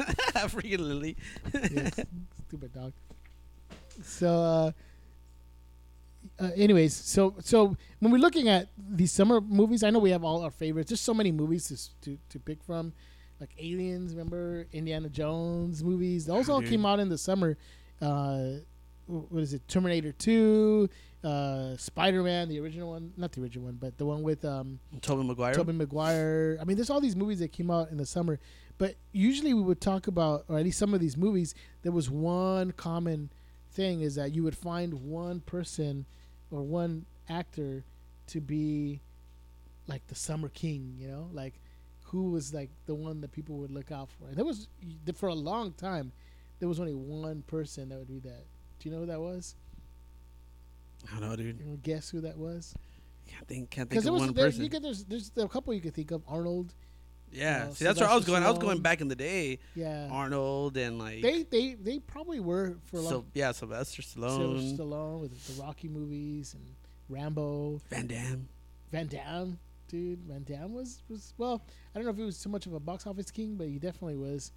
[0.51, 1.15] Freaking Lily.
[1.53, 1.99] yes,
[2.47, 2.93] stupid dog.
[4.03, 4.71] So, uh,
[6.39, 10.23] uh, anyways, so so when we're looking at these summer movies, I know we have
[10.23, 10.89] all our favorites.
[10.89, 12.91] There's so many movies to to, to pick from,
[13.39, 14.13] like Aliens.
[14.13, 16.25] Remember Indiana Jones movies?
[16.25, 16.69] Those all dude.
[16.69, 17.57] came out in the summer.
[18.01, 18.59] Uh,
[19.09, 19.67] what is it?
[19.67, 20.89] Terminator Two,
[21.23, 24.79] uh, Spider Man, the original one, not the original one, but the one with um,
[25.01, 25.53] Tobey Maguire.
[25.53, 26.57] Tobey Maguire.
[26.61, 28.39] I mean, there's all these movies that came out in the summer,
[28.77, 32.09] but usually we would talk about, or at least some of these movies, there was
[32.09, 33.31] one common
[33.71, 36.05] thing is that you would find one person
[36.51, 37.83] or one actor
[38.27, 39.01] to be
[39.87, 41.59] like the summer king, you know, like
[42.03, 44.27] who was like the one that people would look out for.
[44.27, 44.67] And there was
[45.15, 46.11] for a long time,
[46.59, 48.45] there was only one person that would be that.
[48.79, 49.55] Do you know who that was?
[51.07, 51.59] I don't know, dude.
[51.59, 52.73] You wanna guess who that was?
[53.27, 53.69] Can't think.
[53.69, 54.63] Can't think of was one there, person.
[54.63, 56.23] you could, there's there's a couple you could think of.
[56.27, 56.73] Arnold,
[57.31, 57.65] yeah.
[57.65, 58.43] know, See, that's where I was Sylvester going.
[58.43, 59.59] I was going back in the day.
[59.75, 60.09] yeah.
[60.11, 61.21] Arnold and like.
[61.21, 65.47] They they they probably were for a long so yeah, Sylvester Sylvester Stallone, Stallone with
[65.57, 66.65] the Rocky movies and
[67.07, 68.47] Rambo, Van Damme.
[68.91, 70.19] Van Damme, dude.
[70.23, 71.61] Van Damme was was well.
[71.93, 73.77] I don't know if he was too much of a box office king, but he
[73.77, 74.51] definitely was.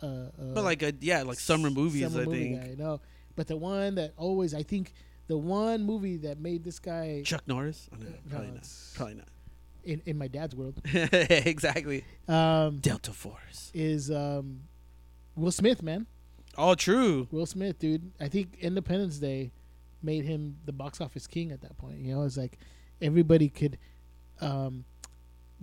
[0.00, 2.02] Uh, uh, But like a yeah, like summer movies.
[2.02, 3.00] summer I movie think guy, no.
[3.36, 4.92] But the one that always, I think,
[5.28, 7.88] the one movie that made this guy Chuck Norris.
[7.92, 8.68] Oh, no, no, probably not.
[8.94, 9.28] Probably not.
[9.84, 12.04] in in my dad's world exactly.
[12.28, 13.70] um, Delta Force.
[13.74, 14.60] is um,
[15.36, 16.06] Will Smith, man.
[16.58, 17.28] Oh, true.
[17.30, 18.12] Will Smith, dude.
[18.20, 19.52] I think Independence Day
[20.02, 21.98] made him the box office king at that point.
[21.98, 22.58] You know, it's like
[23.00, 23.78] everybody could
[24.40, 24.84] um,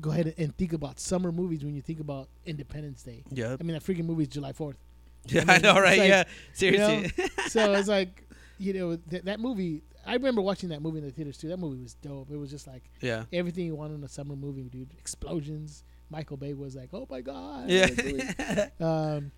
[0.02, 3.24] go ahead and think about summer movies when you think about Independence Day.
[3.32, 3.58] Yep.
[3.60, 4.78] I mean, that freaking movie is July Fourth.
[5.28, 6.00] Yeah, I know, right?
[6.00, 6.24] like, yeah,
[6.58, 6.88] You know?
[6.88, 7.26] seriously.
[7.50, 8.24] so it's like,
[8.58, 9.84] you know, th- that movie.
[10.06, 11.50] I remember watching that movie in the theaters too.
[11.50, 12.32] That movie was dope.
[12.32, 13.26] It was just like yeah.
[13.32, 14.94] everything you want in a summer movie, dude.
[14.98, 15.84] Explosions.
[16.10, 18.70] Michael Bay was like, "Oh my god!" Yeah.
[18.80, 19.32] Um,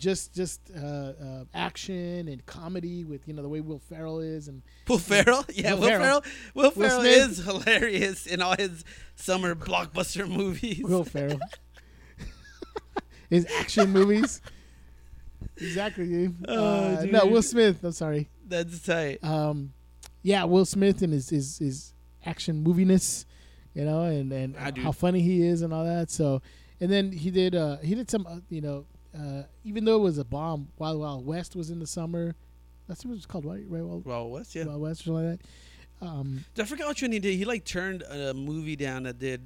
[0.00, 4.48] just just uh, uh, action and comedy with you know the way Will Ferrell is
[4.48, 5.44] and Will Ferrell?
[5.52, 6.00] Yeah, Will Will, Ferrell.
[6.00, 6.22] Ferrell.
[6.54, 7.30] Will Will Ferrell Smith.
[7.30, 10.82] is hilarious in all his summer blockbuster movies.
[10.82, 11.38] Will Ferrell.
[13.30, 14.40] His action movies.
[15.60, 16.36] Exactly, dude.
[16.48, 16.64] Oh,
[16.96, 17.26] uh, No.
[17.26, 17.82] Will Smith.
[17.84, 18.28] I'm sorry.
[18.46, 19.22] That's tight.
[19.22, 19.72] Um,
[20.22, 21.94] yeah, Will Smith and his his, his
[22.24, 23.24] action moviness,
[23.74, 24.84] you know, and and dude.
[24.84, 26.10] how funny he is and all that.
[26.10, 26.42] So,
[26.80, 28.84] and then he did uh he did some uh, you know
[29.18, 32.34] uh even though it was a bomb, Wild Wild West was in the summer.
[32.88, 33.64] That's what it's called, right?
[33.68, 34.64] Right, Wild, Well, what's yeah?
[34.64, 36.06] Wild West or something like that.
[36.06, 37.34] Um, I forgot which one he did.
[37.36, 39.42] He like turned a movie down that did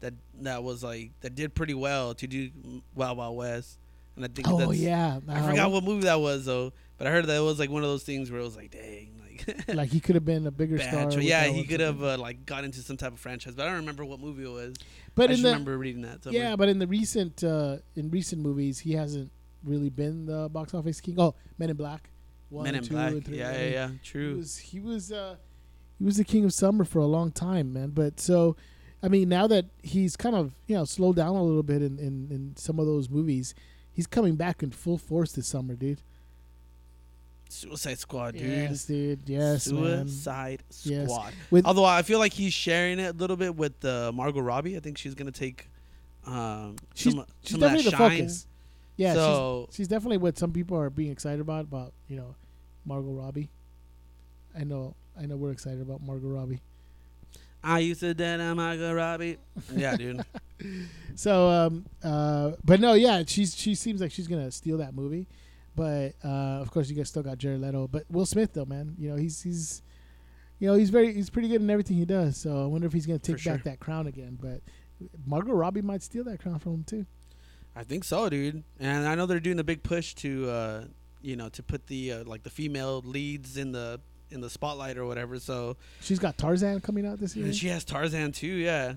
[0.00, 2.50] that that was like that did pretty well to do
[2.94, 3.78] Wild Wild West.
[4.16, 7.06] And I think oh that's, yeah, I uh, forgot what movie that was though, but
[7.06, 9.20] I heard that it was like one of those things where it was like, dang,
[9.20, 11.10] like like he could have been a bigger star.
[11.20, 13.80] Yeah, he could have uh, like got into some type of franchise, but I don't
[13.80, 14.76] remember what movie it was.
[15.14, 16.24] But I in just the remember reading that.
[16.24, 16.42] Somewhere.
[16.42, 19.30] yeah, but in the recent uh in recent movies, he hasn't
[19.64, 21.14] really been the box office king.
[21.18, 22.10] Oh, Men in Black,
[22.50, 23.24] one, Men in two, Black.
[23.24, 23.38] three.
[23.38, 23.88] Yeah, yeah, yeah.
[23.88, 24.36] He True.
[24.36, 25.36] was he was uh
[25.98, 27.90] he was the king of summer for a long time, man.
[27.90, 28.56] But so
[29.02, 31.98] I mean now that he's kind of, you know, slowed down a little bit in,
[31.98, 33.54] in, in some of those movies,
[33.92, 36.00] he's coming back in full force this summer, dude.
[37.48, 38.42] Suicide Squad, dude.
[38.42, 39.20] Yes, dude.
[39.28, 40.08] Yes, man.
[40.08, 41.04] Suicide Yes.
[41.10, 41.34] Squad.
[41.50, 44.76] With- Although I feel like he's sharing it a little bit with uh, Margot Robbie.
[44.76, 45.68] I think she's gonna take
[46.26, 48.10] um, She's, some, she's some of that definitely the shine.
[48.20, 48.46] focus.
[48.96, 52.34] Yeah, so she's, she's definitely what some people are being excited about about, you know,
[52.86, 53.50] Margot Robbie.
[54.58, 56.60] I know I know we're excited about Margot Robbie.
[57.64, 59.38] I used to date Margot Robbie.
[59.74, 60.24] Yeah, dude.
[61.14, 65.28] So, um, uh, but no, yeah, she's she seems like she's gonna steal that movie.
[65.74, 67.88] But uh, of course, you guys still got Jared Leto.
[67.88, 69.82] But Will Smith, though, man, you know he's he's,
[70.58, 72.36] you know he's very he's pretty good in everything he does.
[72.36, 74.38] So I wonder if he's gonna take back that crown again.
[74.40, 74.60] But
[75.26, 77.06] Margot Robbie might steal that crown from him too.
[77.74, 78.62] I think so, dude.
[78.78, 80.84] And I know they're doing a big push to, uh,
[81.22, 84.00] you know, to put the uh, like the female leads in the
[84.32, 85.38] in the spotlight or whatever.
[85.38, 87.46] So She's got Tarzan coming out this year.
[87.46, 88.46] and she has Tarzan too.
[88.48, 88.94] Yeah,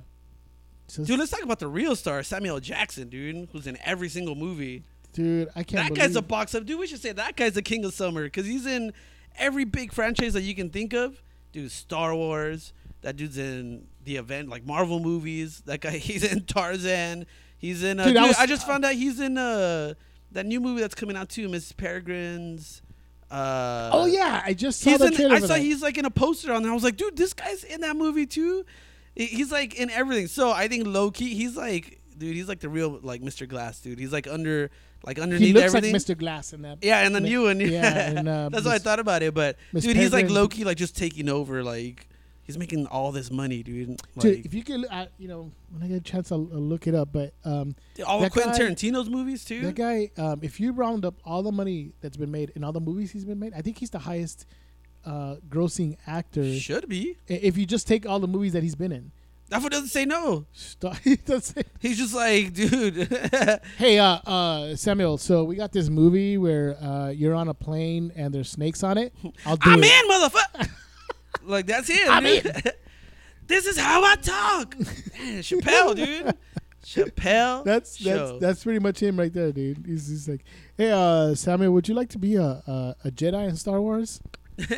[0.88, 1.20] So- dude.
[1.20, 4.84] Let's talk about the real star, Samuel Jackson, dude, who's in every single movie.
[5.14, 5.84] dude, I can't.
[5.84, 6.80] that believe guy's a box up dude.
[6.80, 8.92] We should say that guy's the king of summer because he's in
[9.38, 11.22] every big franchise that you can think of.
[11.52, 12.74] Dude, Star Wars.
[13.02, 15.62] That dude's in the event like Marvel movies.
[15.68, 17.26] That guy, he's in Tarzan.
[17.58, 18.00] He's in.
[18.00, 19.94] Uh, Dude, dude, I I, was- just found out he's in uh
[20.32, 22.82] that new movie that's coming out too, Miss Peregrine's.
[23.32, 25.32] Uh, Oh yeah, I just saw he's the in.
[25.32, 25.60] I saw that.
[25.60, 26.72] he's like in a poster on there.
[26.72, 28.66] I was like, dude, this guy's in that movie too.
[29.16, 30.28] He's like in everything.
[30.28, 33.48] So I think low key, he's like, dude, he's like the real like Mr.
[33.48, 33.98] Glass, dude.
[34.00, 34.70] He's like under,
[35.06, 35.94] like underneath He looks everything.
[35.94, 36.18] like Mr.
[36.18, 36.80] Glass in that.
[36.82, 37.60] Yeah, and the Mi- new one.
[37.62, 39.34] yeah, Yeah, and, uh, that's what I thought about it.
[39.34, 40.34] But Miss dude, he's like Peregrine.
[40.36, 41.64] low key, like just taking over.
[41.64, 42.08] Like
[42.46, 44.00] he's making all this money, dude.
[44.20, 46.88] Dude, if you could, uh, you know, when I get a chance, I'll, I'll look
[46.88, 47.10] it up.
[47.12, 47.76] But um,
[48.08, 49.62] all Quentin guy- Tarantino's movies too.
[49.62, 52.72] That guy, um, if you round up all the money that's been made in all
[52.72, 54.46] the movies he's been made, I think he's the highest
[55.06, 56.54] uh, grossing actor.
[56.56, 57.18] Should be.
[57.28, 59.12] If you just take all the movies that he's been in,
[59.50, 60.46] That fool doesn't say no.
[61.04, 63.08] He doesn't- He's just like, dude.
[63.78, 65.20] hey, uh, uh, Samuel.
[65.20, 68.98] So we got this movie where uh, you're on a plane and there's snakes on
[68.98, 69.14] it.
[69.46, 69.92] I'll do I'm it.
[69.92, 70.70] in, motherfucker.
[71.46, 72.10] Like that's him.
[72.10, 72.74] I'm dude.
[73.48, 74.78] this is how I talk.
[74.80, 76.36] Man, Chappelle, dude.
[76.84, 77.64] Chappelle.
[77.64, 78.40] That's that's show.
[78.40, 79.86] that's pretty much him right there, dude.
[79.88, 80.44] He's just like,
[80.78, 84.20] hey, uh, Samuel, would you like to be a a, a Jedi in Star Wars?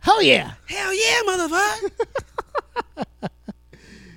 [0.00, 0.52] Hell yeah!
[0.66, 1.90] Hell yeah, motherfucker.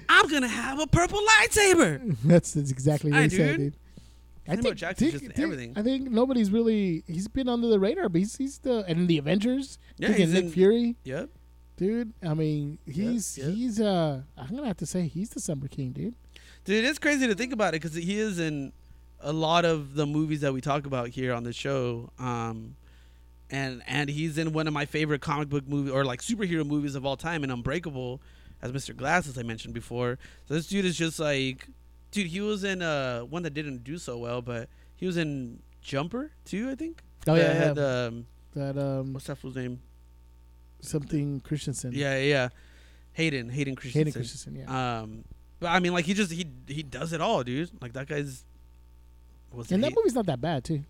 [0.09, 2.15] I'm gonna have a purple lightsaber.
[2.23, 3.57] That's that's exactly what Aye, he said, dude.
[3.57, 3.75] dude.
[4.47, 5.73] I Samuel Jackson's just in everything.
[5.75, 7.03] I think nobody's really.
[7.05, 9.77] He's been under the radar, but he's, he's the and in the Avengers.
[9.97, 11.29] Yeah, he's Nick in- Fury, Yep.
[11.79, 12.13] Dude.
[12.21, 13.53] I mean, he's yep.
[13.53, 14.21] he's uh.
[14.37, 16.15] I'm gonna have to say he's the Summer King, dude.
[16.65, 18.73] Dude, it's crazy to think about it because he is in
[19.21, 22.11] a lot of the movies that we talk about here on the show.
[22.19, 22.75] Um,
[23.49, 26.95] and and he's in one of my favorite comic book movie or like superhero movies
[26.95, 28.21] of all time, in Unbreakable,
[28.61, 28.95] as Mr.
[28.95, 30.19] Glass, as I mentioned before.
[30.47, 31.67] So this dude is just like,
[32.11, 35.61] dude, he was in uh one that didn't do so well, but he was in
[35.81, 37.01] Jumper too, I think.
[37.25, 37.53] Oh yeah, yeah.
[37.53, 39.79] had, um, that um what's that fool's name?
[40.81, 41.91] Something Christensen.
[41.93, 42.49] Yeah, yeah.
[43.13, 43.99] Hayden, Hayden Christensen.
[43.99, 44.55] Hayden Christensen.
[44.55, 44.99] Yeah.
[45.01, 45.25] Um,
[45.59, 47.69] but I mean, like he just he he does it all, dude.
[47.81, 48.45] Like that guy's.
[49.51, 50.83] Was and that movie's not that bad too.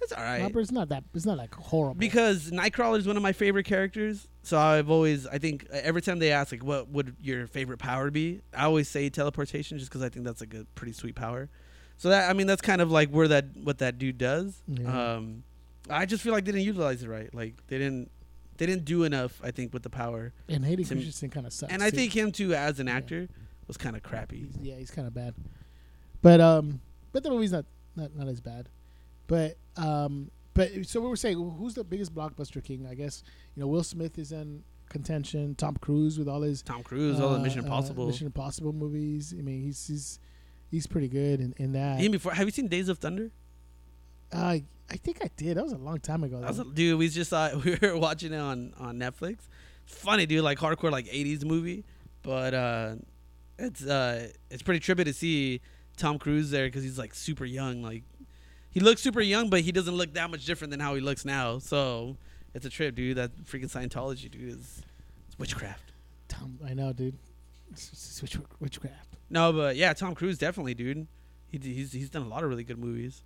[0.00, 0.52] It's all right.
[0.52, 1.04] But it's not that.
[1.14, 1.94] It's not like horrible.
[1.94, 4.26] because Nightcrawler is one of my favorite characters.
[4.42, 7.78] So I've always, I think, uh, every time they ask like, "What would your favorite
[7.78, 11.14] power be?" I always say teleportation, just because I think that's like a pretty sweet
[11.14, 11.48] power.
[11.98, 14.60] So that I mean, that's kind of like where that what that dude does.
[14.66, 15.14] Yeah.
[15.14, 15.44] Um,
[15.88, 17.32] I just feel like they didn't utilize it right.
[17.32, 18.10] Like they didn't,
[18.58, 19.40] they didn't do enough.
[19.42, 21.72] I think with the power, and Hayden Sim- Christensen kind of sucks.
[21.72, 21.96] and I too.
[21.96, 22.96] think him too as an Yeah.
[22.96, 23.28] actor
[23.66, 24.40] was kind of crappy.
[24.40, 25.34] He's- yeah, he's kind of bad.
[26.20, 26.80] But um,
[27.12, 27.64] but the movie's not
[27.96, 28.68] not not as bad.
[29.26, 32.86] But um, but so we were saying, who's the biggest blockbuster king?
[32.86, 33.22] I guess
[33.56, 35.54] you know Will Smith is in contention.
[35.54, 38.06] Tom Cruise with all his Tom Cruise, all the uh, Mission uh, Impossible.
[38.06, 39.34] Mission Impossible movies.
[39.36, 40.18] I mean, he's he's
[40.70, 42.00] he's pretty good in, in that.
[42.00, 43.30] Even before, have you seen Days of Thunder?
[44.32, 44.58] Uh,
[44.90, 45.56] I think I did.
[45.56, 46.38] That was a long time ago.
[46.38, 47.64] Was dude, we just saw it.
[47.64, 49.38] We were watching it on on Netflix.
[49.86, 51.84] Funny, dude, like hardcore, like '80s movie,
[52.22, 52.94] but uh,
[53.58, 55.60] it's uh, it's pretty trippy to see
[55.96, 57.82] Tom Cruise there because he's like super young.
[57.82, 58.02] Like
[58.70, 61.24] he looks super young, but he doesn't look that much different than how he looks
[61.24, 61.58] now.
[61.58, 62.16] So
[62.54, 63.16] it's a trip, dude.
[63.16, 64.82] That freaking Scientology, dude, is
[65.38, 65.92] witchcraft.
[66.28, 67.16] Tom, I know, dude.
[67.70, 69.16] It's, it's witchcraft.
[69.30, 71.06] No, but yeah, Tom Cruise definitely, dude.
[71.46, 73.22] He, he's he's done a lot of really good movies.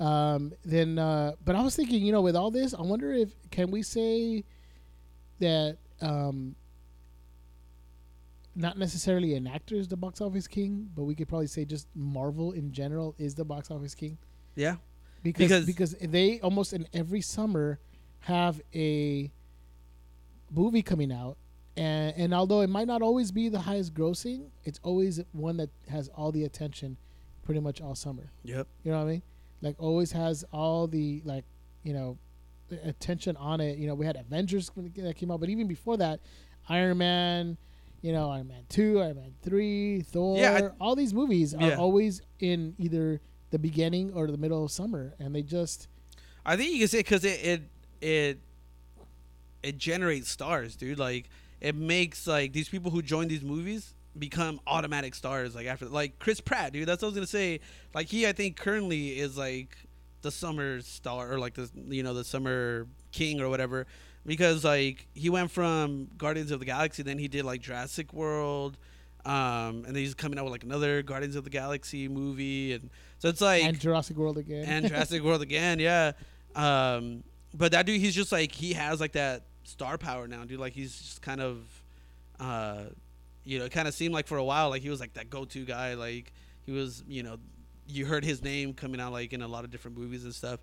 [0.00, 3.30] Um, then, uh, but I was thinking, you know, with all this, I wonder if
[3.50, 4.44] can we say
[5.38, 6.56] that um,
[8.54, 11.86] not necessarily an actor is the box office king, but we could probably say just
[11.94, 14.18] Marvel in general is the box office king
[14.56, 14.76] Yeah,
[15.22, 17.78] because Because- because they almost in every summer
[18.20, 19.30] have a
[20.50, 21.36] movie coming out.
[21.76, 25.70] And, and although it might not always be the highest grossing, it's always one that
[25.88, 26.98] has all the attention
[27.42, 28.30] pretty much all summer.
[28.44, 28.66] yep.
[28.84, 29.22] You know what I mean?
[29.62, 31.44] Like always has all the like,
[31.84, 32.18] you know,
[32.84, 33.78] attention on it.
[33.78, 36.20] You know, we had Avengers that came out, but even before that,
[36.68, 37.56] Iron Man,
[38.02, 41.76] you know, Iron Man two, Iron Man three, Thor, Yeah, all these movies are Yeah.
[41.76, 45.88] always in either the beginning or the middle of summer, and they just
[46.44, 47.62] I think you can say because it, it
[48.00, 48.38] it
[49.62, 50.98] it generates stars, dude.
[50.98, 51.28] Like
[51.60, 55.54] it makes like these people who join these movies become automatic stars.
[55.54, 56.86] Like after like Chris Pratt, dude.
[56.86, 57.60] That's what I was gonna say.
[57.94, 59.76] Like he, I think currently is like
[60.22, 63.86] the summer star or like the you know the summer king or whatever.
[64.24, 68.78] Because like he went from Guardians of the Galaxy, then he did like Jurassic World,
[69.24, 72.88] um, and then he's coming out with like another Guardians of the Galaxy movie, and
[73.18, 74.64] so it's like and Jurassic World again.
[74.66, 76.12] and Jurassic World again, yeah.
[76.54, 80.60] Um, but that dude, he's just like he has like that star power now, dude.
[80.60, 81.58] Like he's just kind of,
[82.38, 82.84] uh,
[83.44, 85.30] you know, it kind of seemed like for a while like he was like that
[85.30, 85.94] go-to guy.
[85.94, 86.32] Like
[86.64, 87.38] he was, you know,
[87.86, 90.60] you heard his name coming out like in a lot of different movies and stuff.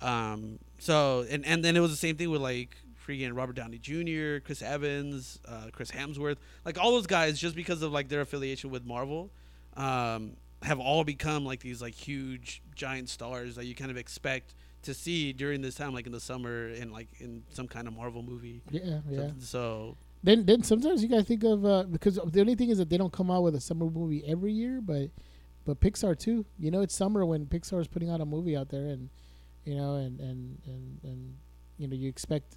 [0.00, 2.76] Um, so and and then it was the same thing with like
[3.06, 7.82] freaking Robert Downey Jr., Chris Evans, uh, Chris Hemsworth, like all those guys, just because
[7.82, 9.30] of like their affiliation with Marvel,
[9.76, 14.54] um, have all become like these like huge giant stars that you kind of expect
[14.82, 17.96] to see during this time, like in the summer and like in some kind of
[17.96, 18.62] Marvel movie.
[18.70, 19.28] yeah, yeah.
[19.38, 22.78] So, so Then, then sometimes you gotta think of uh, because the only thing is
[22.78, 25.10] that they don't come out with a summer movie every year, but
[25.64, 26.44] but Pixar too.
[26.58, 29.10] You know, it's summer when Pixar is putting out a movie out there, and
[29.64, 31.34] you know, and and and and
[31.78, 32.56] you know, you expect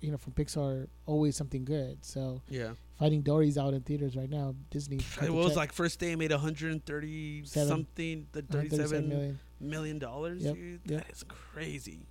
[0.00, 2.04] you know from Pixar always something good.
[2.04, 4.54] So yeah, Finding Dory's out in theaters right now.
[4.70, 4.96] Disney.
[5.22, 5.56] it was check.
[5.56, 7.68] like first day made 130 Seven.
[7.68, 9.38] something, the 37 million.
[9.60, 10.80] million dollars, Yep, dude.
[10.86, 11.06] yep.
[11.06, 12.06] That is crazy.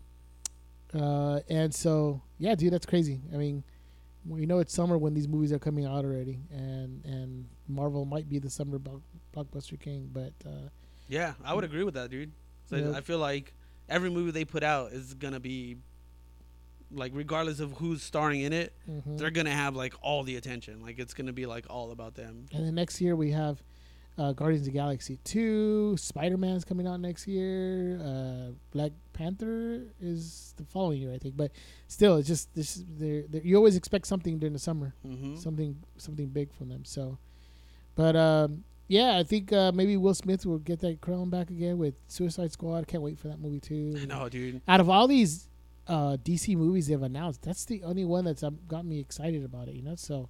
[0.93, 3.19] Uh, and so yeah, dude, that's crazy.
[3.33, 3.63] I mean,
[4.27, 8.27] we know it's summer when these movies are coming out already, and and Marvel might
[8.29, 8.79] be the summer
[9.33, 10.69] blockbuster king, but uh,
[11.07, 12.31] Yeah, I would agree with that, dude.
[12.65, 12.97] So Yeah.
[12.97, 13.53] I feel like
[13.87, 15.77] every movie they put out is gonna be
[16.91, 19.17] like, regardless of who's starring in it, mhm.
[19.17, 20.81] they're gonna have like all the attention.
[20.81, 22.45] Like it's gonna be like all about them.
[22.53, 23.61] and then next year we have
[24.17, 29.83] uh, Guardians of the Galaxy two, Spider Man's coming out next year, uh, Black Panther
[29.99, 31.35] is the following year, I think.
[31.35, 31.51] But
[31.87, 32.83] still, it's just this.
[32.97, 34.95] They're, they're, you always expect something during the summer.
[35.05, 35.35] Mm-hmm.
[35.37, 36.85] something something big from them.
[36.85, 37.17] So,
[37.95, 41.77] but um, yeah, I think uh, maybe Will Smith will get that crown back again
[41.77, 42.87] with Suicide Squad.
[42.87, 43.97] Can't wait for that movie too.
[44.01, 44.61] I know, dude.
[44.67, 45.49] Out of all these
[45.87, 49.67] uh, DC movies they've announced, that's the only one that's um, got me excited about
[49.67, 49.75] it.
[49.75, 50.29] You know, so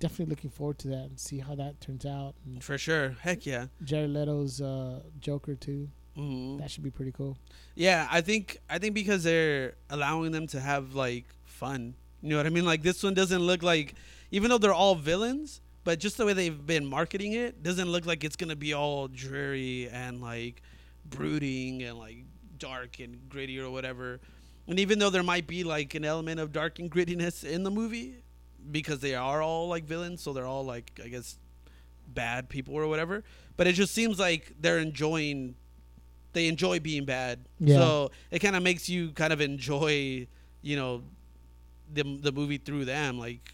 [0.00, 2.34] definitely looking forward to that and see how that turns out.
[2.44, 3.10] And For sure.
[3.20, 3.66] Heck yeah.
[3.84, 5.88] Jared Leto's uh, Joker too.
[6.16, 7.38] hmm That should be pretty cool.
[7.76, 11.94] Yeah, I think I think because they're allowing them to have like fun.
[12.22, 12.64] You know what I mean?
[12.64, 13.94] Like this one doesn't look like
[14.32, 18.06] even though they're all villains, but just the way they've been marketing it doesn't look
[18.06, 20.62] like it's gonna be all dreary and like
[21.04, 22.24] brooding and like
[22.58, 24.20] dark and gritty or whatever.
[24.66, 27.70] And even though there might be like an element of dark and grittiness in the
[27.70, 28.22] movie,
[28.70, 31.38] because they are all like villains, so they're all like I guess
[32.08, 33.24] bad people or whatever.
[33.56, 35.54] But it just seems like they're enjoying
[36.32, 37.40] they enjoy being bad.
[37.58, 37.76] Yeah.
[37.76, 40.26] So it kind of makes you kind of enjoy,
[40.62, 41.02] you know,
[41.92, 43.18] the the movie through them.
[43.18, 43.52] Like,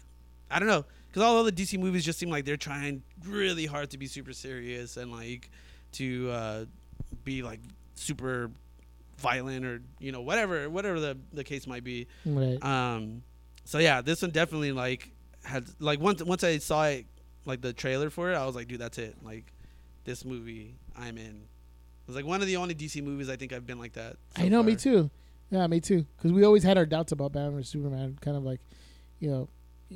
[0.49, 3.89] I don't know, because all the DC movies just seem like they're trying really hard
[3.91, 5.49] to be super serious and like
[5.93, 6.65] to uh,
[7.23, 7.59] be like
[7.95, 8.51] super
[9.17, 12.07] violent or you know whatever whatever the the case might be.
[12.25, 12.63] Right.
[12.63, 13.23] Um,
[13.67, 15.11] so yeah, this one definitely like
[15.43, 17.05] had like once once I saw it
[17.43, 19.17] like the trailer for it, I was like, dude, that's it.
[19.21, 19.51] Like
[20.05, 21.35] this movie, I'm in.
[21.35, 24.15] It was like one of the only DC movies I think I've been like that.
[24.37, 25.09] so I know, me too.
[25.51, 26.05] Yeah, me too.
[26.15, 28.17] Because we always had our doubts about Batman vs Superman.
[28.21, 28.61] Kind of like,
[29.19, 29.49] you know,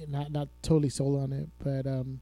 [0.06, 2.20] not not totally sold on it, but um,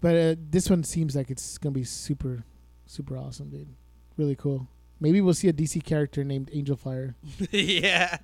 [0.00, 2.42] but uh, this one seems like it's gonna be super,
[2.84, 3.68] super awesome, dude.
[4.16, 4.66] Really cool.
[5.00, 7.14] Maybe we'll see a DC character named Angelfire
[7.50, 8.18] yeah.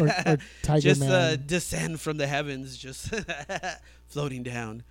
[0.00, 1.10] or, or Tiger just Man.
[1.12, 3.14] uh, descend from the heavens, just
[4.08, 4.82] floating down.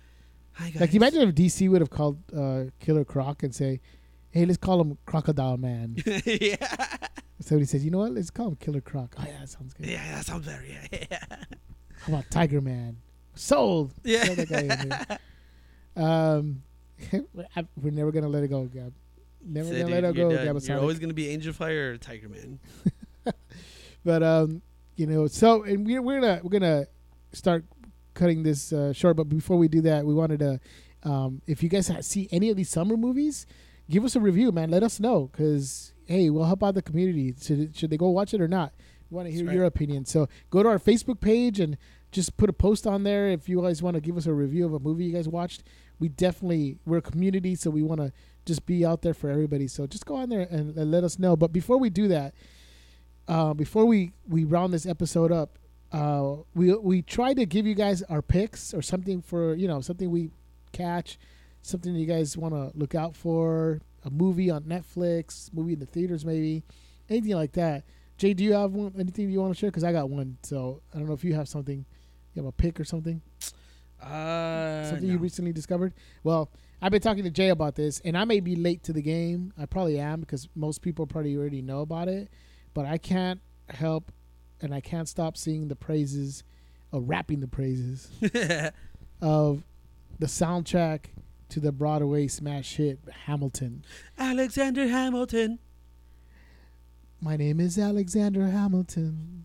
[0.54, 3.80] Hi like, imagine if DC would have called uh, Killer Croc and say,
[4.30, 6.56] "Hey, let's call him Crocodile Man." yeah.
[7.40, 8.12] Somebody says, "You know what?
[8.12, 9.86] Let's call him Killer Croc." Oh yeah, that sounds good.
[9.86, 10.64] Yeah, that sounds better.
[10.66, 11.18] Yeah.
[12.00, 12.96] How about Tiger Man?
[13.34, 13.92] Sold.
[14.04, 14.24] Yeah.
[14.24, 15.18] Throw that guy in there.
[15.96, 16.62] Um,
[17.76, 18.92] we're never gonna let it go, Gab.
[19.44, 20.60] Never gonna dude, let you're go, done.
[20.62, 22.60] You're always gonna be Angelfire or Tiger Man.
[24.04, 24.62] But um,
[24.96, 26.86] you know, so and we're we're gonna we're gonna
[27.32, 27.64] start
[28.14, 29.16] cutting this uh, short.
[29.16, 30.60] But before we do that, we wanted to,
[31.02, 33.46] um, if you guys see any of these summer movies,
[33.88, 34.70] give us a review, man.
[34.70, 37.34] Let us know because hey, we'll help out the community.
[37.40, 38.72] Should should they go watch it or not?
[39.10, 40.04] We want to hear That's your opinion.
[40.06, 41.76] So go to our Facebook page and
[42.12, 44.66] just put a post on there if you guys want to give us a review
[44.66, 45.62] of a movie you guys watched.
[45.98, 48.12] We definitely we're a community, so we want to
[48.46, 49.68] just be out there for everybody.
[49.68, 51.36] So just go on there and, and let us know.
[51.36, 52.34] But before we do that,
[53.28, 55.58] uh, before we we round this episode up,
[55.92, 59.80] uh, we we try to give you guys our picks or something for you know
[59.80, 60.30] something we
[60.72, 61.18] catch,
[61.62, 65.86] something you guys want to look out for, a movie on Netflix, movie in the
[65.86, 66.64] theaters, maybe
[67.08, 67.84] anything like that.
[68.16, 69.70] Jay, do you have one, anything you want to share?
[69.70, 71.84] Because I got one, so I don't know if you have something.
[72.34, 73.22] You have a pick or something?
[74.00, 75.94] Uh, something you recently discovered?
[76.22, 76.50] Well,
[76.82, 79.52] I've been talking to Jay about this, and I may be late to the game.
[79.58, 82.28] I probably am because most people probably already know about it.
[82.72, 84.12] But I can't help,
[84.60, 86.42] and I can't stop seeing the praises,
[86.92, 88.08] or rapping the praises
[89.20, 89.62] of
[90.18, 91.06] the soundtrack
[91.50, 93.84] to the Broadway smash hit Hamilton.
[94.18, 95.58] Alexander Hamilton.
[97.20, 99.44] My name is Alexander Hamilton.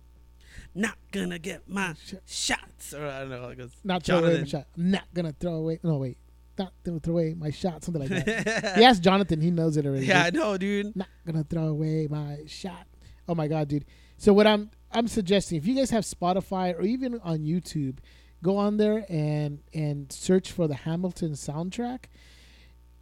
[0.73, 2.93] Not gonna get my Sh- shots.
[2.93, 3.47] Or I don't know.
[3.47, 4.67] Like Not throw away my shot.
[4.77, 5.79] Not gonna throw away.
[5.83, 6.17] No wait,
[6.58, 7.84] not gonna throw away my shot.
[7.84, 8.74] Something like that.
[8.78, 9.41] he asked Jonathan.
[9.41, 10.06] He knows it already.
[10.06, 10.95] yeah, I know, dude.
[10.95, 12.88] not gonna throw away my shot.
[13.28, 13.86] Oh my god, dude.
[14.18, 17.97] So what I'm I'm suggesting, if you guys have Spotify or even on YouTube,
[18.43, 22.06] go on there and and search for the Hamilton soundtrack.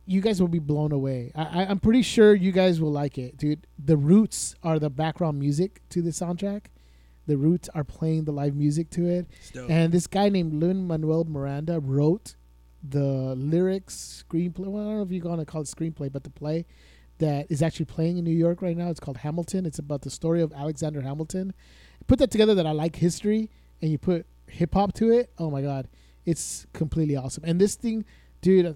[0.05, 1.31] You guys will be blown away.
[1.33, 3.67] I, I'm pretty sure you guys will like it, dude.
[3.79, 6.65] The Roots are the background music to the soundtrack.
[7.25, 9.27] The Roots are playing the live music to it.
[9.69, 12.35] And this guy named Lin Manuel Miranda wrote
[12.87, 14.67] the lyrics, screenplay.
[14.67, 16.65] Well, I don't know if you're going to call it screenplay, but the play
[17.19, 18.89] that is actually playing in New York right now.
[18.89, 19.65] It's called Hamilton.
[19.65, 21.53] It's about the story of Alexander Hamilton.
[22.07, 23.49] Put that together that I like history
[23.81, 25.31] and you put hip hop to it.
[25.37, 25.87] Oh my God.
[26.25, 27.43] It's completely awesome.
[27.45, 28.05] And this thing,
[28.41, 28.73] dude, I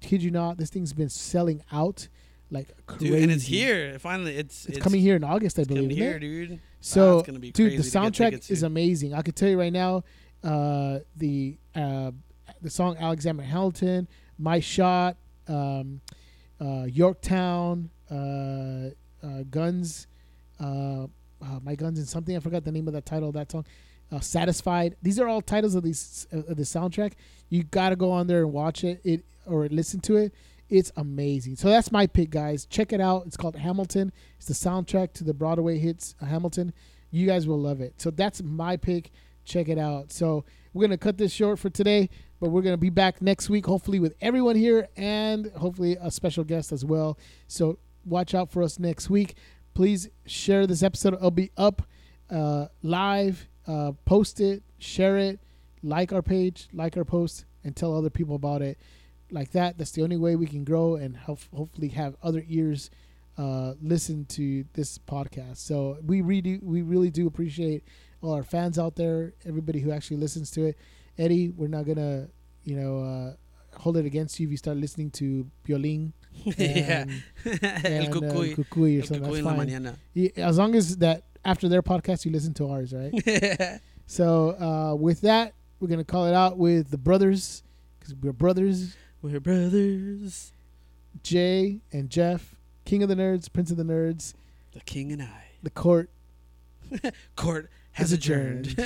[0.00, 2.08] kid you not, this thing's been selling out
[2.50, 3.08] like crazy.
[3.08, 3.98] dude, and it's here.
[3.98, 5.82] Finally, it's It's, coming here in August, I It's believe.
[5.84, 6.60] coming here, dude.
[6.80, 9.14] So, it's gonna be dude, the soundtrack is amazing.
[9.14, 10.04] I could tell you right now,
[10.44, 12.10] uh, the uh,
[12.62, 14.08] the song Alexander Hamilton,
[14.38, 15.16] My Shot,
[15.48, 16.00] um,
[16.60, 18.90] uh, Yorktown, uh,
[19.24, 20.06] uh, Guns,
[20.60, 21.04] uh,
[21.42, 22.36] uh, My Guns and something.
[22.36, 23.66] I forgot the name of that title of that song.
[24.20, 24.94] Satisfied.
[25.00, 27.14] These are all titles of these of the soundtrack.
[27.48, 30.34] You got to go on there and watch it, it or listen to it.
[30.68, 31.56] It's amazing.
[31.56, 32.66] So that's my pick, guys.
[32.66, 33.24] Check it out.
[33.26, 34.12] It's called Hamilton.
[34.36, 36.74] It's the soundtrack to the Broadway hits Hamilton.
[37.10, 37.94] You guys will love it.
[38.02, 39.10] So that's my pick.
[39.46, 40.12] Check it out.
[40.12, 40.44] So
[40.74, 42.10] we're gonna cut this short for today,
[42.42, 46.42] but we're gonna be back next week, hopefully with everyone here and hopefully a special
[46.42, 47.16] guest as well.
[47.46, 49.36] So watch out for us next week.
[49.74, 51.14] Please share this episode.
[51.14, 51.82] It'll be up
[52.28, 53.46] uh, live.
[53.64, 55.38] Uh, post it, share it,
[55.84, 58.76] like our page, like our post, and tell other people about it.
[59.30, 59.78] Like that.
[59.78, 62.90] That's the only way we can grow and help, hopefully have other ears
[63.38, 65.58] uh, listen to this podcast.
[65.58, 67.84] So we really, we really do appreciate
[68.20, 70.76] all our fans out there, everybody who actually listens to it.
[71.18, 72.28] Eddie, we're not gonna,
[72.64, 76.12] you know, uh, hold it against you if you start listening to Piolín
[76.44, 77.02] yeah.
[77.04, 77.10] and,
[77.44, 78.54] El uh, cucuy.
[78.56, 79.24] Cucuy or El something.
[79.32, 79.98] cucuy That's fine.
[80.14, 83.80] Yeah, As long as that after their podcast, you listen to ours, right?
[84.06, 87.62] so uh, with that, we're gonna call it out with the brothers
[87.98, 90.52] because we're brothers, We're brothers.
[91.22, 92.54] Jay and Jeff
[92.84, 94.34] King of the Nerds, Prince of the Nerds,
[94.72, 95.44] The king and I.
[95.62, 96.10] the court.
[97.36, 98.76] Court has Has adjourned.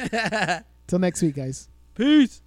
[0.86, 1.68] Till next week, guys.
[1.96, 2.42] Peace.